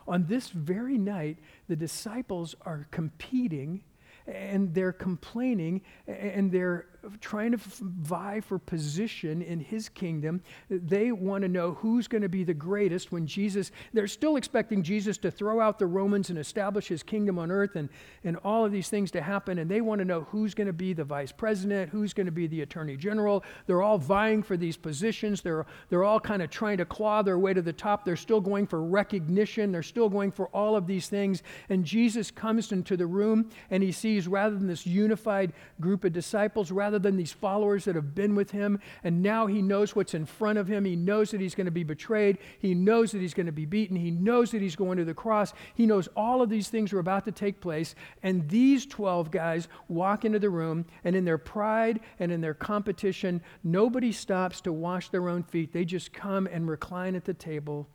On 0.07 0.25
this 0.27 0.49
very 0.49 0.99
night, 0.99 1.39
the 1.67 1.75
disciples 1.75 2.53
are 2.61 2.87
competing 2.91 3.83
and 4.27 4.73
they're 4.73 4.93
complaining 4.93 5.81
and 6.07 6.51
they're 6.51 6.85
trying 7.19 7.51
to 7.51 7.59
vie 7.81 8.41
for 8.41 8.59
position 8.59 9.41
in 9.41 9.59
his 9.59 9.89
kingdom. 9.89 10.41
They 10.69 11.11
want 11.11 11.41
to 11.43 11.47
know 11.47 11.73
who's 11.73 12.07
going 12.07 12.21
to 12.21 12.29
be 12.29 12.43
the 12.43 12.53
greatest 12.53 13.11
when 13.11 13.25
Jesus, 13.27 13.71
they're 13.93 14.07
still 14.07 14.35
expecting 14.35 14.83
Jesus 14.83 15.17
to 15.19 15.31
throw 15.31 15.59
out 15.59 15.79
the 15.79 15.87
Romans 15.87 16.29
and 16.29 16.37
establish 16.37 16.87
his 16.87 17.03
kingdom 17.03 17.39
on 17.39 17.51
earth 17.51 17.75
and, 17.75 17.89
and 18.23 18.37
all 18.43 18.65
of 18.65 18.71
these 18.71 18.89
things 18.89 19.11
to 19.11 19.21
happen. 19.21 19.57
And 19.57 19.69
they 19.69 19.81
want 19.81 19.99
to 19.99 20.05
know 20.05 20.21
who's 20.29 20.53
going 20.53 20.67
to 20.67 20.73
be 20.73 20.93
the 20.93 21.03
vice 21.03 21.31
president, 21.31 21.89
who's 21.89 22.13
going 22.13 22.25
to 22.25 22.31
be 22.31 22.47
the 22.47 22.61
attorney 22.61 22.97
general. 22.97 23.43
They're 23.65 23.81
all 23.81 23.97
vying 23.97 24.43
for 24.43 24.57
these 24.57 24.77
positions. 24.77 25.41
They're, 25.41 25.65
they're 25.89 26.03
all 26.03 26.19
kind 26.19 26.41
of 26.41 26.49
trying 26.49 26.77
to 26.77 26.85
claw 26.85 27.21
their 27.21 27.39
way 27.39 27.53
to 27.53 27.61
the 27.61 27.73
top. 27.73 28.05
They're 28.05 28.15
still 28.15 28.41
going 28.41 28.67
for 28.67 28.83
recognition. 28.83 29.71
They're 29.71 29.83
still 29.83 30.09
going 30.09 30.31
for 30.31 30.47
all 30.47 30.75
of 30.75 30.87
these 30.87 31.07
things. 31.07 31.43
And 31.69 31.83
Jesus 31.83 32.31
comes 32.31 32.71
into 32.71 32.95
the 32.95 33.07
room 33.07 33.49
and 33.69 33.81
he 33.81 33.91
sees 33.91 34.27
rather 34.27 34.55
than 34.55 34.67
this 34.67 34.85
unified 34.85 35.53
group 35.79 36.03
of 36.03 36.13
disciples, 36.13 36.71
rather 36.71 36.90
than 36.99 37.17
these 37.17 37.31
followers 37.31 37.85
that 37.85 37.95
have 37.95 38.15
been 38.15 38.35
with 38.35 38.51
him, 38.51 38.79
and 39.03 39.21
now 39.21 39.47
he 39.47 39.61
knows 39.61 39.95
what's 39.95 40.13
in 40.13 40.25
front 40.25 40.57
of 40.57 40.67
him. 40.67 40.85
He 40.85 40.95
knows 40.95 41.31
that 41.31 41.41
he's 41.41 41.55
going 41.55 41.65
to 41.65 41.71
be 41.71 41.83
betrayed. 41.83 42.37
He 42.59 42.73
knows 42.73 43.11
that 43.11 43.21
he's 43.21 43.33
going 43.33 43.45
to 43.45 43.51
be 43.51 43.65
beaten. 43.65 43.95
He 43.95 44.11
knows 44.11 44.51
that 44.51 44.61
he's 44.61 44.75
going 44.75 44.97
to 44.97 45.05
the 45.05 45.13
cross. 45.13 45.53
He 45.75 45.85
knows 45.85 46.07
all 46.15 46.41
of 46.41 46.49
these 46.49 46.69
things 46.69 46.93
are 46.93 46.99
about 46.99 47.25
to 47.25 47.31
take 47.31 47.61
place. 47.61 47.95
And 48.23 48.47
these 48.49 48.85
12 48.85 49.31
guys 49.31 49.67
walk 49.87 50.25
into 50.25 50.39
the 50.39 50.49
room, 50.49 50.85
and 51.03 51.15
in 51.15 51.25
their 51.25 51.37
pride 51.37 51.99
and 52.19 52.31
in 52.31 52.41
their 52.41 52.53
competition, 52.53 53.41
nobody 53.63 54.11
stops 54.11 54.61
to 54.61 54.73
wash 54.73 55.09
their 55.09 55.29
own 55.29 55.43
feet. 55.43 55.73
They 55.73 55.85
just 55.85 56.13
come 56.13 56.47
and 56.47 56.69
recline 56.69 57.15
at 57.15 57.25
the 57.25 57.33
table 57.33 57.87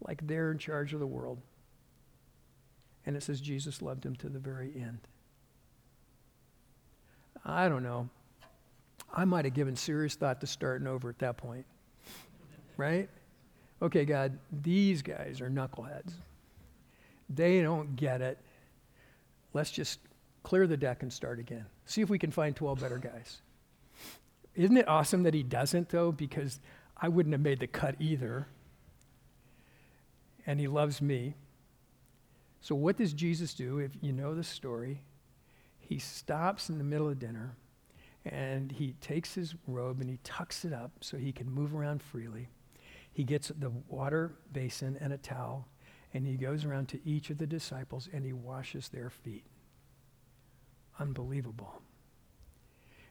like 0.00 0.26
they're 0.26 0.50
in 0.50 0.58
charge 0.58 0.92
of 0.92 1.00
the 1.00 1.06
world. 1.06 1.40
And 3.06 3.16
it 3.16 3.22
says 3.22 3.40
Jesus 3.40 3.82
loved 3.82 4.04
him 4.04 4.16
to 4.16 4.28
the 4.28 4.38
very 4.38 4.72
end. 4.74 5.00
I 7.44 7.68
don't 7.68 7.82
know. 7.82 8.08
I 9.14 9.24
might 9.24 9.44
have 9.44 9.54
given 9.54 9.76
serious 9.76 10.14
thought 10.14 10.40
to 10.40 10.46
starting 10.46 10.86
over 10.86 11.08
at 11.08 11.18
that 11.20 11.36
point. 11.36 11.64
Right? 12.76 13.08
Okay, 13.80 14.04
God, 14.04 14.38
these 14.62 15.00
guys 15.02 15.40
are 15.40 15.48
knuckleheads. 15.48 16.12
They 17.30 17.62
don't 17.62 17.96
get 17.96 18.20
it. 18.20 18.38
Let's 19.52 19.70
just 19.70 20.00
clear 20.42 20.66
the 20.66 20.76
deck 20.76 21.02
and 21.02 21.12
start 21.12 21.38
again. 21.38 21.64
See 21.86 22.00
if 22.00 22.10
we 22.10 22.18
can 22.18 22.30
find 22.30 22.54
12 22.56 22.80
better 22.80 22.98
guys. 22.98 23.40
Isn't 24.54 24.76
it 24.76 24.88
awesome 24.88 25.22
that 25.22 25.34
he 25.34 25.42
doesn't, 25.42 25.88
though? 25.88 26.12
Because 26.12 26.60
I 26.96 27.08
wouldn't 27.08 27.32
have 27.32 27.40
made 27.40 27.60
the 27.60 27.66
cut 27.66 27.94
either. 28.00 28.48
And 30.46 30.58
he 30.58 30.66
loves 30.66 31.00
me. 31.00 31.34
So, 32.60 32.74
what 32.74 32.96
does 32.96 33.12
Jesus 33.12 33.54
do 33.54 33.78
if 33.78 33.92
you 34.00 34.12
know 34.12 34.34
the 34.34 34.44
story? 34.44 35.02
he 35.88 35.98
stops 35.98 36.68
in 36.68 36.78
the 36.78 36.84
middle 36.84 37.08
of 37.08 37.18
dinner 37.18 37.56
and 38.24 38.72
he 38.72 38.94
takes 39.00 39.34
his 39.34 39.54
robe 39.66 40.00
and 40.00 40.08
he 40.08 40.18
tucks 40.24 40.64
it 40.64 40.72
up 40.72 40.92
so 41.00 41.16
he 41.16 41.32
can 41.32 41.50
move 41.50 41.74
around 41.74 42.02
freely. 42.02 42.48
He 43.12 43.24
gets 43.24 43.48
the 43.48 43.70
water 43.88 44.32
basin 44.52 44.96
and 45.00 45.12
a 45.12 45.18
towel 45.18 45.68
and 46.12 46.26
he 46.26 46.36
goes 46.36 46.64
around 46.64 46.88
to 46.88 47.00
each 47.04 47.30
of 47.30 47.38
the 47.38 47.46
disciples 47.46 48.08
and 48.12 48.24
he 48.24 48.32
washes 48.32 48.88
their 48.88 49.10
feet. 49.10 49.44
Unbelievable. 50.98 51.82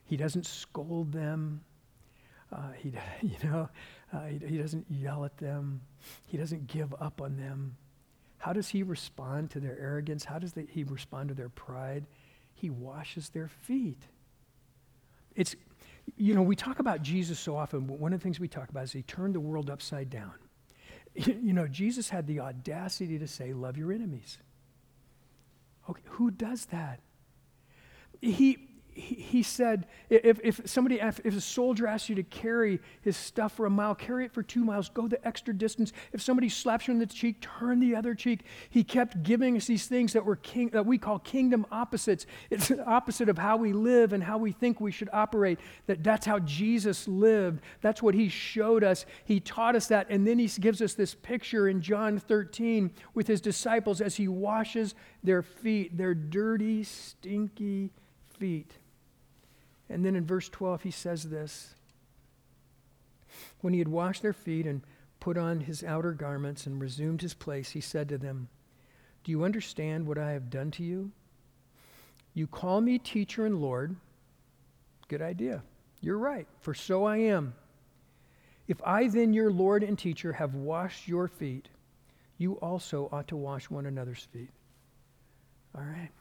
He 0.06 0.18
doesn't 0.18 0.46
scold 0.46 1.12
them. 1.12 1.62
Uh, 2.52 2.72
he, 2.78 2.94
you 3.22 3.50
know, 3.50 3.70
uh, 4.12 4.26
he, 4.26 4.40
he 4.40 4.58
doesn't 4.58 4.86
yell 4.90 5.26
at 5.26 5.38
them. 5.38 5.82
He 6.26 6.38
doesn't 6.38 6.68
give 6.68 6.94
up 7.00 7.22
on 7.22 7.38
them. 7.38 7.78
How 8.38 8.52
does 8.52 8.70
he 8.70 8.84
respond 8.84 9.52
to 9.52 9.60
their 9.60 9.78
arrogance? 9.80 10.26
How 10.26 10.40
does 10.40 10.54
he 10.70 10.84
respond 10.84 11.30
to 11.30 11.36
their 11.36 11.50
pride? 11.50 12.08
He 12.54 12.70
washes 12.70 13.30
their 13.30 13.48
feet. 13.48 14.04
It's, 15.36 15.56
you 16.18 16.34
know, 16.34 16.42
we 16.42 16.56
talk 16.56 16.80
about 16.80 17.02
Jesus 17.02 17.40
so 17.40 17.56
often, 17.56 17.82
but 17.82 18.00
one 18.00 18.14
of 18.14 18.20
the 18.20 18.24
things 18.24 18.40
we 18.40 18.48
talk 18.48 18.70
about 18.70 18.84
is 18.84 18.92
he 18.92 19.04
turned 19.04 19.36
the 19.36 19.40
world 19.40 19.70
upside 19.70 20.10
down. 20.10 20.34
You 21.16 21.54
know, 21.54 21.68
Jesus 21.68 22.10
had 22.10 22.26
the 22.26 22.40
audacity 22.40 23.20
to 23.20 23.28
say, 23.28 23.54
Love 23.54 23.78
your 23.78 23.92
enemies. 23.92 24.40
Okay, 25.88 26.02
who 26.06 26.32
does 26.32 26.66
that? 26.68 27.02
He, 28.20 28.68
he, 28.96 29.42
said, 29.42 29.88
if, 30.10 30.40
if 30.44 30.62
somebody, 30.66 31.00
if, 31.00 31.20
a 31.26 31.42
soldier 31.42 31.88
asks 31.88 32.10
you 32.10 32.16
to 32.16 32.24
carry 32.24 32.80
his 33.02 33.18
stuff 33.18 33.54
for 33.54 33.66
a 33.66 33.70
mile, 33.70 33.96
carry 33.96 34.26
it 34.26 34.32
for 34.32 34.44
two 34.44 34.64
miles, 34.64 34.90
go 34.90 35.08
the 35.08 35.26
extra 35.28 35.54
distance. 35.54 35.92
If 36.12 36.22
somebody 36.22 36.48
slaps 36.50 36.88
you 36.88 36.94
in 36.94 37.00
the 37.00 37.08
cheek, 37.08 37.42
turn 37.42 37.80
the 37.80 37.96
other 37.96 38.14
cheek. 38.14 38.46
He 38.70 38.84
kept 38.84 39.24
giving 39.24 39.58
us 39.58 39.66
these 39.66 39.88
things 39.88 40.14
that 40.14 40.26
were 40.26 40.36
king, 40.36 40.70
that 40.70 40.86
we 40.86 41.00
call 41.00 41.20
kingdom 41.20 41.66
opposites. 41.72 42.28
It's 42.52 42.68
the 42.68 42.86
opposite 42.86 43.30
of 43.30 43.38
how 43.38 43.58
we 43.58 43.74
live 43.74 44.14
and 44.14 44.24
how 44.24 44.38
we 44.38 44.52
think 44.52 44.80
we 44.80 44.92
should 44.92 45.10
operate. 45.12 45.60
That 45.88 46.04
that's 46.04 46.26
how 46.26 46.40
Jesus 46.40 47.08
lived. 47.08 47.62
That's 47.82 48.04
what 48.04 48.14
he 48.14 48.30
showed 48.30 48.84
us. 48.84 49.06
He 49.26 49.40
taught 49.40 49.76
us 49.76 49.88
that, 49.88 50.08
and 50.10 50.28
then 50.28 50.38
he 50.38 50.48
gives 50.48 50.82
us 50.82 50.94
this 50.94 51.16
picture 51.16 51.68
in 51.68 51.82
John 51.82 52.20
13 52.20 52.92
with 53.16 53.26
his 53.26 53.42
disciples 53.42 54.02
as 54.02 54.16
he 54.16 54.28
washes 54.28 54.94
their 55.24 55.42
feet, 55.42 55.98
their 55.98 56.14
dirty, 56.14 56.84
stinky 56.84 57.92
feet. 58.38 58.78
And 59.90 60.06
then 60.06 60.16
in 60.16 60.26
verse 60.26 60.50
12, 60.50 60.84
he 60.84 60.92
says 60.92 61.24
this 61.24 61.76
When 63.62 63.74
he 63.74 63.80
had 63.80 63.88
washed 63.88 64.22
their 64.22 64.34
feet 64.34 64.66
and 64.66 64.82
put 65.20 65.38
on 65.38 65.62
his 65.62 65.84
outer 65.84 66.12
garments 66.12 66.66
and 66.66 66.82
resumed 66.82 67.22
his 67.22 67.34
place, 67.34 67.70
he 67.72 67.82
said 67.82 68.10
to 68.10 68.18
them, 68.18 68.50
Do 69.24 69.32
you 69.32 69.44
understand 69.44 70.06
what 70.06 70.18
I 70.18 70.32
have 70.32 70.50
done 70.50 70.72
to 70.72 70.84
you? 70.84 71.12
You 72.34 72.48
call 72.48 72.82
me 72.82 72.98
teacher 72.98 73.46
and 73.46 73.62
Lord. 73.62 73.96
Good 75.08 75.22
idea. 75.22 75.64
You're 76.02 76.18
right, 76.18 76.48
for 76.62 76.74
so 76.74 77.06
I 77.06 77.18
am. 77.18 77.54
If 78.68 78.82
I 78.84 79.08
then, 79.08 79.34
your 79.34 79.52
Lord 79.52 79.84
and 79.84 79.98
teacher, 79.98 80.34
have 80.34 80.56
washed 80.56 81.08
your 81.08 81.28
feet, 81.28 81.68
you 82.38 82.54
also 82.56 83.10
ought 83.12 83.28
to 83.28 83.38
wash 83.38 83.70
one 83.70 83.86
another's 83.86 84.28
feet. 84.32 84.50
All 85.76 85.84
right. 85.84 86.12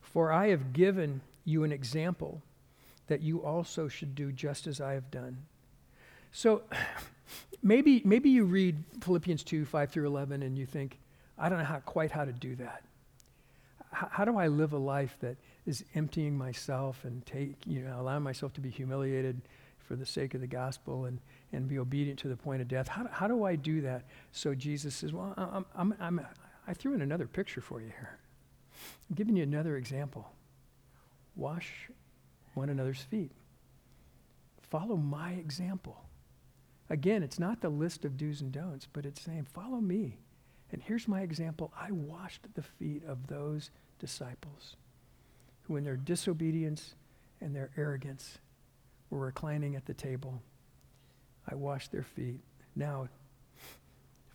For 0.00 0.32
I 0.32 0.48
have 0.48 0.72
given 0.72 1.20
you 1.44 1.64
an 1.64 1.72
example 1.72 2.42
that 3.06 3.20
you 3.20 3.42
also 3.42 3.88
should 3.88 4.14
do 4.14 4.32
just 4.32 4.66
as 4.66 4.80
I 4.80 4.94
have 4.94 5.10
done. 5.10 5.38
So 6.32 6.62
maybe, 7.62 8.02
maybe 8.04 8.30
you 8.30 8.44
read 8.44 8.82
Philippians 9.02 9.42
2 9.44 9.64
5 9.64 9.90
through 9.90 10.06
11 10.06 10.42
and 10.42 10.58
you 10.58 10.66
think, 10.66 10.98
I 11.38 11.48
don't 11.48 11.58
know 11.58 11.64
how, 11.64 11.80
quite 11.80 12.10
how 12.10 12.24
to 12.24 12.32
do 12.32 12.56
that. 12.56 12.84
H- 13.92 14.08
how 14.10 14.24
do 14.24 14.36
I 14.36 14.48
live 14.48 14.72
a 14.72 14.78
life 14.78 15.16
that 15.20 15.36
is 15.66 15.84
emptying 15.94 16.36
myself 16.36 17.04
and 17.04 17.24
take, 17.26 17.54
you 17.66 17.80
know, 17.80 18.00
allowing 18.00 18.22
myself 18.22 18.52
to 18.54 18.60
be 18.60 18.70
humiliated 18.70 19.40
for 19.78 19.96
the 19.96 20.06
sake 20.06 20.34
of 20.34 20.40
the 20.40 20.46
gospel 20.46 21.04
and, 21.04 21.18
and 21.52 21.68
be 21.68 21.78
obedient 21.78 22.18
to 22.20 22.28
the 22.28 22.36
point 22.36 22.62
of 22.62 22.68
death? 22.68 22.88
How, 22.88 23.06
how 23.10 23.28
do 23.28 23.44
I 23.44 23.56
do 23.56 23.80
that? 23.82 24.04
So 24.32 24.54
Jesus 24.54 24.94
says, 24.94 25.12
Well, 25.12 25.34
I'm, 25.36 25.66
I'm, 25.74 25.94
I'm, 26.00 26.26
I 26.66 26.74
threw 26.74 26.94
in 26.94 27.02
another 27.02 27.26
picture 27.26 27.60
for 27.60 27.80
you 27.80 27.88
here. 27.88 28.18
I'm 29.08 29.14
giving 29.14 29.36
you 29.36 29.42
another 29.42 29.76
example. 29.76 30.30
Wash 31.36 31.90
one 32.54 32.68
another's 32.68 33.00
feet. 33.00 33.32
Follow 34.60 34.96
my 34.96 35.32
example. 35.32 36.04
Again, 36.90 37.22
it's 37.22 37.38
not 37.38 37.60
the 37.60 37.68
list 37.68 38.04
of 38.04 38.16
do's 38.16 38.40
and 38.40 38.52
don'ts, 38.52 38.86
but 38.92 39.06
it's 39.06 39.20
saying, 39.20 39.46
follow 39.52 39.80
me. 39.80 40.18
And 40.72 40.82
here's 40.82 41.08
my 41.08 41.22
example 41.22 41.72
I 41.78 41.90
washed 41.92 42.46
the 42.54 42.62
feet 42.62 43.02
of 43.06 43.26
those 43.26 43.70
disciples 43.98 44.76
who, 45.62 45.76
in 45.76 45.84
their 45.84 45.96
disobedience 45.96 46.94
and 47.40 47.54
their 47.54 47.70
arrogance, 47.76 48.38
were 49.10 49.20
reclining 49.20 49.76
at 49.76 49.86
the 49.86 49.94
table. 49.94 50.42
I 51.48 51.54
washed 51.54 51.92
their 51.92 52.02
feet. 52.02 52.40
Now, 52.74 53.08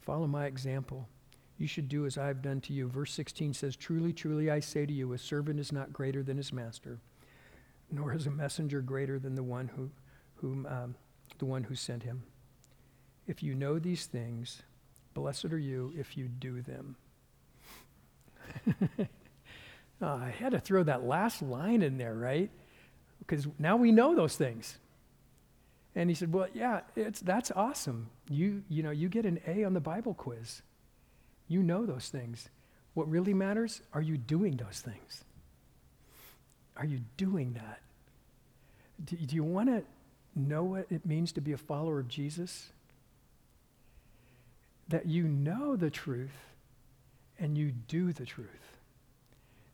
follow 0.01 0.27
my 0.27 0.45
example. 0.45 1.07
You 1.59 1.67
should 1.67 1.89
do 1.89 2.05
as 2.05 2.17
I've 2.17 2.41
done 2.41 2.61
to 2.61 2.73
you. 2.73 2.87
Verse 2.87 3.11
16 3.11 3.53
says, 3.53 3.75
Truly, 3.75 4.13
truly, 4.13 4.49
I 4.49 4.61
say 4.61 4.85
to 4.85 4.93
you, 4.93 5.11
a 5.11 5.17
servant 5.17 5.59
is 5.59 5.73
not 5.73 5.91
greater 5.91 6.23
than 6.23 6.37
his 6.37 6.53
master, 6.53 6.99
nor 7.91 8.13
is 8.13 8.25
a 8.25 8.31
messenger 8.31 8.81
greater 8.81 9.19
than 9.19 9.35
the 9.35 9.43
one 9.43 9.69
who, 9.75 9.91
whom, 10.35 10.65
um, 10.65 10.95
the 11.37 11.45
one 11.45 11.65
who 11.65 11.75
sent 11.75 12.03
him. 12.03 12.23
If 13.27 13.43
you 13.43 13.55
know 13.55 13.77
these 13.77 14.05
things, 14.05 14.63
blessed 15.13 15.45
are 15.51 15.59
you 15.59 15.93
if 15.97 16.15
you 16.15 16.29
do 16.29 16.61
them. 16.61 16.95
oh, 18.97 19.05
I 20.01 20.29
had 20.29 20.53
to 20.53 20.59
throw 20.59 20.83
that 20.83 21.03
last 21.03 21.41
line 21.41 21.81
in 21.81 21.97
there, 21.97 22.15
right? 22.15 22.49
Because 23.19 23.47
now 23.59 23.75
we 23.75 23.91
know 23.91 24.15
those 24.15 24.37
things. 24.37 24.77
And 25.93 26.09
he 26.09 26.15
said, 26.15 26.31
"Well, 26.31 26.47
yeah, 26.53 26.81
it's 26.95 27.19
that's 27.19 27.51
awesome. 27.51 28.09
You 28.29 28.63
you 28.69 28.81
know 28.81 28.91
you 28.91 29.09
get 29.09 29.25
an 29.25 29.41
A 29.45 29.63
on 29.65 29.73
the 29.73 29.81
Bible 29.81 30.13
quiz." 30.13 30.61
You 31.49 31.61
know 31.61 31.85
those 31.85 32.07
things. 32.07 32.47
What 32.93 33.09
really 33.09 33.33
matters, 33.33 33.81
are 33.93 34.01
you 34.01 34.17
doing 34.17 34.55
those 34.55 34.79
things? 34.79 35.25
Are 36.77 36.85
you 36.85 37.01
doing 37.17 37.53
that? 37.53 37.81
Do, 39.03 39.17
do 39.17 39.35
you 39.35 39.43
want 39.43 39.67
to 39.69 39.83
know 40.35 40.63
what 40.63 40.85
it 40.89 41.05
means 41.05 41.33
to 41.33 41.41
be 41.41 41.51
a 41.51 41.57
follower 41.57 41.99
of 41.99 42.07
Jesus? 42.07 42.69
That 44.87 45.05
you 45.05 45.23
know 45.27 45.75
the 45.75 45.89
truth 45.89 46.31
and 47.39 47.57
you 47.57 47.71
do 47.71 48.13
the 48.13 48.25
truth. 48.25 48.77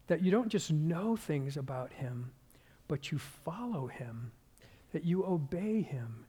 That 0.07 0.21
you 0.21 0.31
don't 0.31 0.49
just 0.49 0.71
know 0.71 1.15
things 1.15 1.57
about 1.57 1.91
him, 1.91 2.31
but 2.88 3.11
you 3.11 3.17
follow 3.17 3.88
him, 3.88 4.31
that 4.93 5.03
you 5.03 5.25
obey 5.25 5.81
him, 5.81 6.24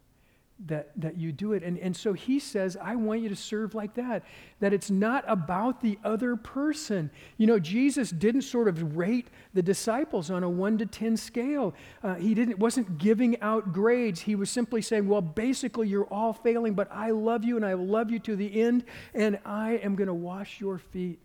that, 0.65 0.91
that 0.97 1.19
you 1.19 1.33
do 1.33 1.53
it. 1.53 1.63
And, 1.63 1.79
and 1.79 1.95
so 1.95 2.15
he 2.15 2.39
says, 2.39 2.79
I 2.81 2.97
want 2.97 3.21
you 3.21 3.29
to 3.29 3.37
serve 3.37 3.75
like 3.75 3.95
that, 3.95 4.25
that 4.61 4.73
it's 4.73 4.91
not 4.91 5.23
about 5.29 5.83
the 5.83 5.99
other 6.03 6.35
person. 6.35 7.11
You 7.37 7.47
know, 7.47 7.59
Jesus 7.59 8.11
didn't 8.11 8.43
sort 8.43 8.67
of 8.67 8.97
rate 8.97 9.29
the 9.53 9.63
disciples 9.63 10.31
on 10.31 10.43
a 10.43 10.49
one 10.49 10.79
to 10.79 10.87
10 10.87 11.19
scale. 11.19 11.75
Uh, 12.03 12.15
he 12.15 12.35
didn't, 12.35 12.59
wasn't 12.59 12.97
giving 12.97 13.41
out 13.43 13.73
grades. 13.73 14.21
He 14.21 14.35
was 14.35 14.49
simply 14.49 14.81
saying, 14.81 15.07
well, 15.07 15.21
basically, 15.21 15.89
you're 15.89 16.07
all 16.07 16.33
failing, 16.33 16.73
but 16.73 16.89
I 16.91 17.11
love 17.11 17.45
you 17.45 17.57
and 17.57 17.65
I 17.65 17.75
love 17.75 18.11
you 18.11 18.19
to 18.21 18.35
the 18.35 18.61
end, 18.61 18.85
and 19.13 19.39
I 19.45 19.73
am 19.73 19.95
going 19.95 20.09
to 20.09 20.15
wash 20.15 20.59
your 20.61 20.79
feet, 20.79 21.21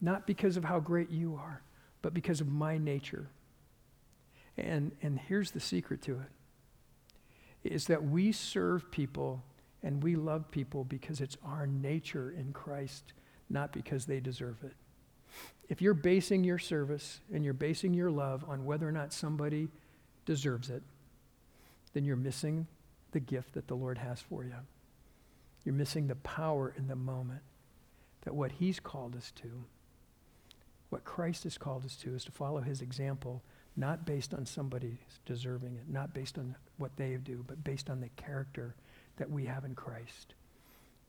not 0.00 0.26
because 0.26 0.56
of 0.56 0.64
how 0.64 0.80
great 0.80 1.10
you 1.10 1.36
are, 1.36 1.62
but 2.00 2.14
because 2.14 2.40
of 2.40 2.48
my 2.48 2.78
nature. 2.78 3.28
And, 4.56 4.92
and 5.02 5.18
here's 5.18 5.50
the 5.50 5.60
secret 5.60 6.00
to 6.02 6.12
it 6.14 6.39
is 7.64 7.86
that 7.86 8.02
we 8.02 8.32
serve 8.32 8.90
people 8.90 9.42
and 9.82 10.02
we 10.02 10.16
love 10.16 10.50
people 10.50 10.84
because 10.84 11.20
it's 11.20 11.36
our 11.44 11.66
nature 11.66 12.30
in 12.30 12.52
Christ, 12.52 13.12
not 13.48 13.72
because 13.72 14.06
they 14.06 14.20
deserve 14.20 14.56
it. 14.62 14.74
If 15.68 15.80
you're 15.80 15.94
basing 15.94 16.44
your 16.44 16.58
service 16.58 17.20
and 17.32 17.44
you're 17.44 17.54
basing 17.54 17.94
your 17.94 18.10
love 18.10 18.44
on 18.48 18.64
whether 18.64 18.88
or 18.88 18.92
not 18.92 19.12
somebody 19.12 19.68
deserves 20.26 20.68
it, 20.70 20.82
then 21.92 22.04
you're 22.04 22.16
missing 22.16 22.66
the 23.12 23.20
gift 23.20 23.54
that 23.54 23.68
the 23.68 23.76
Lord 23.76 23.98
has 23.98 24.20
for 24.20 24.44
you. 24.44 24.54
You're 25.64 25.74
missing 25.74 26.06
the 26.06 26.16
power 26.16 26.74
in 26.76 26.88
the 26.88 26.96
moment 26.96 27.42
that 28.22 28.34
what 28.34 28.52
He's 28.52 28.80
called 28.80 29.16
us 29.16 29.32
to, 29.42 29.64
what 30.88 31.04
Christ 31.04 31.44
has 31.44 31.58
called 31.58 31.84
us 31.84 31.96
to, 31.96 32.14
is 32.14 32.24
to 32.24 32.32
follow 32.32 32.60
His 32.60 32.80
example 32.80 33.42
not 33.76 34.04
based 34.04 34.34
on 34.34 34.44
somebody 34.44 34.98
deserving 35.24 35.76
it, 35.76 35.84
not 35.88 36.12
based 36.12 36.38
on 36.38 36.54
what 36.80 36.96
they 36.96 37.16
do, 37.16 37.44
but 37.46 37.62
based 37.62 37.90
on 37.90 38.00
the 38.00 38.08
character 38.16 38.74
that 39.16 39.30
we 39.30 39.44
have 39.44 39.64
in 39.64 39.74
Christ. 39.74 40.34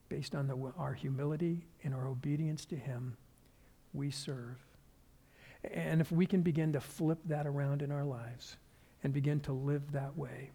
Based 0.08 0.34
on 0.34 0.46
the, 0.46 0.72
our 0.76 0.92
humility 0.92 1.64
and 1.82 1.94
our 1.94 2.06
obedience 2.06 2.64
to 2.66 2.76
Him, 2.76 3.16
we 3.94 4.10
serve. 4.10 4.58
And 5.64 6.00
if 6.00 6.12
we 6.12 6.26
can 6.26 6.42
begin 6.42 6.72
to 6.74 6.80
flip 6.80 7.18
that 7.26 7.46
around 7.46 7.82
in 7.82 7.92
our 7.92 8.04
lives 8.04 8.56
and 9.02 9.12
begin 9.12 9.40
to 9.40 9.52
live 9.52 9.92
that 9.92 10.16
way, 10.16 10.50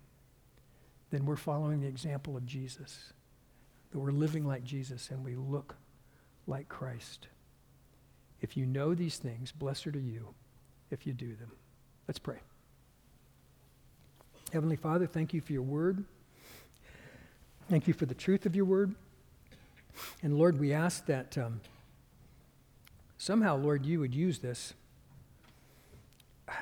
then 1.10 1.26
we're 1.26 1.36
following 1.36 1.80
the 1.80 1.88
example 1.88 2.36
of 2.36 2.46
Jesus. 2.46 3.14
That 3.92 4.00
we're 4.00 4.12
living 4.12 4.46
like 4.46 4.64
Jesus 4.64 5.10
and 5.10 5.24
we 5.24 5.36
look 5.36 5.76
like 6.46 6.68
Christ. 6.68 7.28
If 8.42 8.58
you 8.58 8.66
know 8.66 8.94
these 8.94 9.18
things, 9.18 9.52
blessed 9.52 9.88
are 9.88 10.00
you 10.00 10.34
if 10.92 11.08
you 11.08 11.14
do 11.14 11.36
them. 11.36 11.52
Let's 12.08 12.20
pray. 12.20 12.38
Heavenly 14.52 14.78
Father, 14.78 15.06
thank 15.06 15.34
you 15.34 15.42
for 15.42 15.52
your 15.52 15.62
word. 15.62 16.06
Thank 17.70 17.88
you 17.88 17.94
for 17.94 18.06
the 18.06 18.16
truth 18.16 18.46
of 18.46 18.56
your 18.56 18.66
word. 18.66 18.96
And 20.24 20.38
Lord, 20.38 20.60
we 20.60 20.74
ask 20.74 21.06
that 21.08 21.38
um, 21.38 21.60
somehow, 23.18 23.58
Lord, 23.58 23.86
you 23.86 24.00
would 24.00 24.16
use 24.16 24.40
this. 24.40 24.74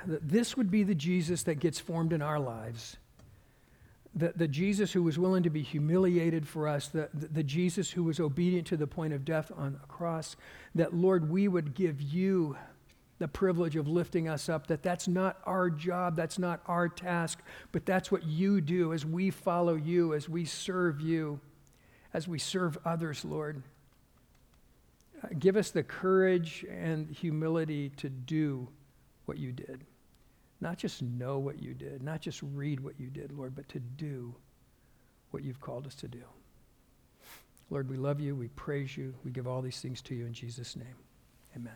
That 0.08 0.28
this 0.28 0.58
would 0.58 0.71
be 0.71 0.82
the 0.82 0.95
Jesus 0.95 1.43
that 1.43 1.60
gets 1.60 1.80
formed 1.80 2.12
in 2.12 2.24
our 2.24 2.39
lives. 2.39 2.98
The, 4.15 4.34
the 4.36 4.48
Jesus 4.48 4.93
who 4.93 5.04
was 5.04 5.19
willing 5.19 5.43
to 5.43 5.50
be 5.52 5.62
humiliated 5.62 6.48
for 6.48 6.67
us, 6.67 6.88
the, 6.88 7.10
the, 7.13 7.28
the 7.28 7.43
Jesus 7.43 7.91
who 7.91 8.04
was 8.04 8.19
obedient 8.19 8.65
to 8.67 8.78
the 8.78 8.88
point 8.88 9.13
of 9.13 9.26
death 9.26 9.52
on 9.56 9.80
a 9.84 9.88
cross, 9.88 10.36
that, 10.74 10.95
Lord, 10.95 11.30
we 11.30 11.48
would 11.48 11.76
give 11.76 12.02
you 12.02 12.58
the 13.17 13.28
privilege 13.28 13.75
of 13.75 13.88
lifting 13.88 14.28
us 14.28 14.49
up, 14.49 14.67
that 14.67 14.84
that's 14.84 15.08
not 15.08 15.38
our 15.45 15.69
job, 15.69 16.15
that's 16.15 16.38
not 16.38 16.62
our 16.67 16.89
task, 16.89 17.41
but 17.71 17.86
that's 17.86 18.12
what 18.12 18.23
you 18.23 18.60
do 18.60 18.91
as 18.91 19.06
we 19.06 19.30
follow 19.30 19.75
you, 19.75 20.13
as 20.13 20.28
we 20.28 20.43
serve 20.43 20.99
you, 20.99 21.39
as 22.13 22.28
we 22.28 22.38
serve 22.38 22.78
others, 22.84 23.23
Lord. 23.23 23.62
Uh, 25.23 25.30
give 25.39 25.56
us 25.56 25.71
the 25.71 25.84
courage 25.84 26.65
and 26.69 27.10
humility 27.10 27.89
to 27.97 28.10
do 28.10 28.67
what 29.25 29.38
you 29.38 29.54
did. 29.54 29.86
Not 30.60 30.78
just 30.78 31.01
know 31.01 31.39
what 31.39 31.62
you 31.62 31.73
did, 31.73 32.04
not 32.04 32.21
just 32.21 32.41
read 32.41 32.80
what 32.80 32.99
you 32.99 33.08
did, 33.08 33.32
Lord, 33.32 33.56
but 33.56 33.69
to 33.69 33.80
do 33.80 34.36
what 35.32 35.43
you've 35.43 35.62
called 35.62 35.88
us 35.88 35.95
to 35.95 36.08
do. 36.08 36.23
Lord, 37.69 37.89
we 37.89 37.97
love 37.97 38.19
you, 38.19 38.36
we 38.36 38.49
praise 38.49 38.95
you, 38.95 39.15
we 39.23 39.32
give 39.32 39.47
all 39.47 39.62
these 39.62 39.80
things 39.80 40.01
to 40.04 40.15
you 40.15 40.25
in 40.25 40.34
Jesus' 40.34 40.75
name. 40.75 40.95
Amen. 41.56 41.75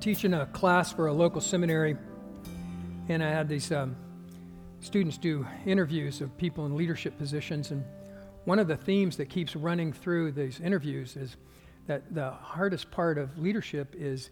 Teaching 0.00 0.32
a 0.32 0.46
class 0.46 0.92
for 0.92 1.08
a 1.08 1.12
local 1.12 1.40
seminary, 1.40 1.96
and 3.08 3.22
I 3.22 3.30
had 3.30 3.48
these 3.48 3.72
um, 3.72 3.96
students 4.80 5.18
do 5.18 5.46
interviews 5.66 6.20
of 6.20 6.36
people 6.38 6.66
in 6.66 6.76
leadership 6.76 7.18
positions. 7.18 7.72
And 7.72 7.84
one 8.44 8.58
of 8.58 8.68
the 8.68 8.76
themes 8.76 9.16
that 9.16 9.28
keeps 9.28 9.56
running 9.56 9.92
through 9.92 10.32
these 10.32 10.60
interviews 10.60 11.16
is 11.16 11.36
that 11.86 12.14
the 12.14 12.30
hardest 12.30 12.90
part 12.90 13.18
of 13.18 13.36
leadership 13.38 13.94
is 13.98 14.30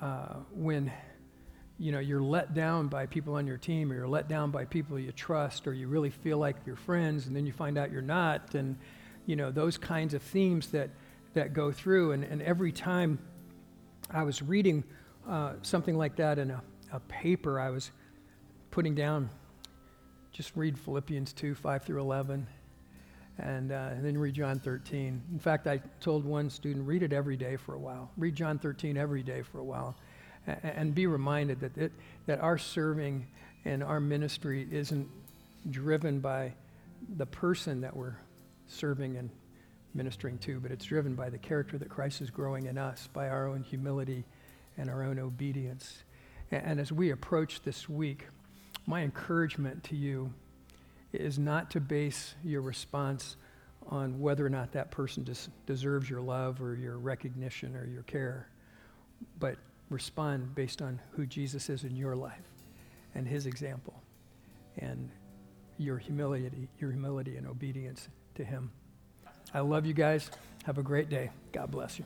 uh, 0.00 0.34
when 0.52 0.92
you 1.78 1.92
know 1.92 2.00
you're 2.00 2.22
let 2.22 2.54
down 2.54 2.88
by 2.88 3.06
people 3.06 3.34
on 3.34 3.46
your 3.46 3.56
team 3.56 3.90
or 3.90 3.94
you're 3.94 4.08
let 4.08 4.28
down 4.28 4.50
by 4.50 4.64
people 4.64 4.98
you 4.98 5.12
trust 5.12 5.66
or 5.68 5.72
you 5.72 5.86
really 5.86 6.10
feel 6.10 6.36
like 6.36 6.56
you're 6.66 6.76
friends 6.76 7.28
and 7.28 7.36
then 7.36 7.46
you 7.46 7.52
find 7.52 7.78
out 7.78 7.92
you're 7.92 8.02
not 8.02 8.54
and 8.56 8.76
you 9.26 9.36
know 9.36 9.52
those 9.52 9.78
kinds 9.78 10.12
of 10.12 10.20
themes 10.20 10.68
that 10.68 10.90
that 11.34 11.52
go 11.52 11.70
through 11.70 12.12
and, 12.12 12.24
and 12.24 12.42
every 12.42 12.72
time 12.72 13.18
I 14.10 14.22
was 14.22 14.40
reading 14.40 14.84
uh, 15.28 15.54
something 15.60 15.96
like 15.96 16.16
that 16.16 16.38
in 16.38 16.50
a, 16.50 16.62
a 16.92 17.00
paper 17.00 17.60
I 17.60 17.68
was 17.68 17.90
putting 18.70 18.94
down. 18.94 19.28
Just 20.32 20.52
read 20.56 20.78
Philippians 20.78 21.34
2 21.34 21.54
5 21.54 21.82
through 21.82 22.00
11, 22.00 22.46
and, 23.38 23.72
uh, 23.72 23.88
and 23.92 24.04
then 24.04 24.16
read 24.16 24.34
John 24.34 24.58
13. 24.60 25.22
In 25.30 25.38
fact, 25.38 25.66
I 25.66 25.82
told 26.00 26.24
one 26.24 26.48
student, 26.48 26.86
read 26.86 27.02
it 27.02 27.12
every 27.12 27.36
day 27.36 27.56
for 27.56 27.74
a 27.74 27.78
while. 27.78 28.10
Read 28.16 28.34
John 28.34 28.58
13 28.58 28.96
every 28.96 29.22
day 29.22 29.42
for 29.42 29.58
a 29.58 29.64
while, 29.64 29.94
and, 30.46 30.58
and 30.62 30.94
be 30.94 31.06
reminded 31.06 31.60
that, 31.60 31.76
it, 31.76 31.92
that 32.24 32.40
our 32.40 32.56
serving 32.56 33.26
and 33.66 33.82
our 33.82 34.00
ministry 34.00 34.66
isn't 34.70 35.06
driven 35.70 36.20
by 36.20 36.54
the 37.16 37.26
person 37.26 37.82
that 37.82 37.94
we're 37.94 38.16
serving 38.68 39.16
and 39.18 39.28
ministering 39.94 40.38
to, 40.38 40.60
but 40.60 40.70
it's 40.70 40.84
driven 40.84 41.14
by 41.14 41.30
the 41.30 41.38
character 41.38 41.78
that 41.78 41.88
Christ 41.88 42.20
is 42.20 42.30
growing 42.30 42.66
in 42.66 42.78
us, 42.78 43.08
by 43.12 43.28
our 43.28 43.48
own 43.48 43.62
humility 43.62 44.24
and 44.76 44.88
our 44.88 45.02
own 45.02 45.18
obedience. 45.18 46.04
And, 46.50 46.64
and 46.64 46.80
as 46.80 46.92
we 46.92 47.10
approach 47.10 47.62
this 47.62 47.88
week, 47.88 48.26
my 48.86 49.02
encouragement 49.02 49.84
to 49.84 49.96
you 49.96 50.32
is 51.12 51.38
not 51.38 51.70
to 51.70 51.80
base 51.80 52.34
your 52.44 52.62
response 52.62 53.36
on 53.88 54.20
whether 54.20 54.44
or 54.44 54.50
not 54.50 54.72
that 54.72 54.90
person 54.90 55.24
des- 55.24 55.50
deserves 55.66 56.08
your 56.08 56.20
love 56.20 56.60
or 56.60 56.74
your 56.74 56.98
recognition 56.98 57.74
or 57.74 57.86
your 57.86 58.02
care, 58.02 58.48
but 59.40 59.56
respond 59.90 60.54
based 60.54 60.82
on 60.82 61.00
who 61.12 61.26
Jesus 61.26 61.70
is 61.70 61.84
in 61.84 61.96
your 61.96 62.14
life 62.14 62.44
and 63.14 63.26
his 63.26 63.46
example 63.46 64.02
and 64.78 65.10
your 65.78 65.96
humility, 65.96 66.68
your 66.78 66.90
humility 66.90 67.36
and 67.36 67.46
obedience 67.46 68.08
to 68.34 68.44
him. 68.44 68.70
I 69.54 69.60
love 69.60 69.86
you 69.86 69.94
guys. 69.94 70.30
Have 70.64 70.78
a 70.78 70.82
great 70.82 71.08
day. 71.08 71.30
God 71.52 71.70
bless 71.70 71.98
you. 71.98 72.04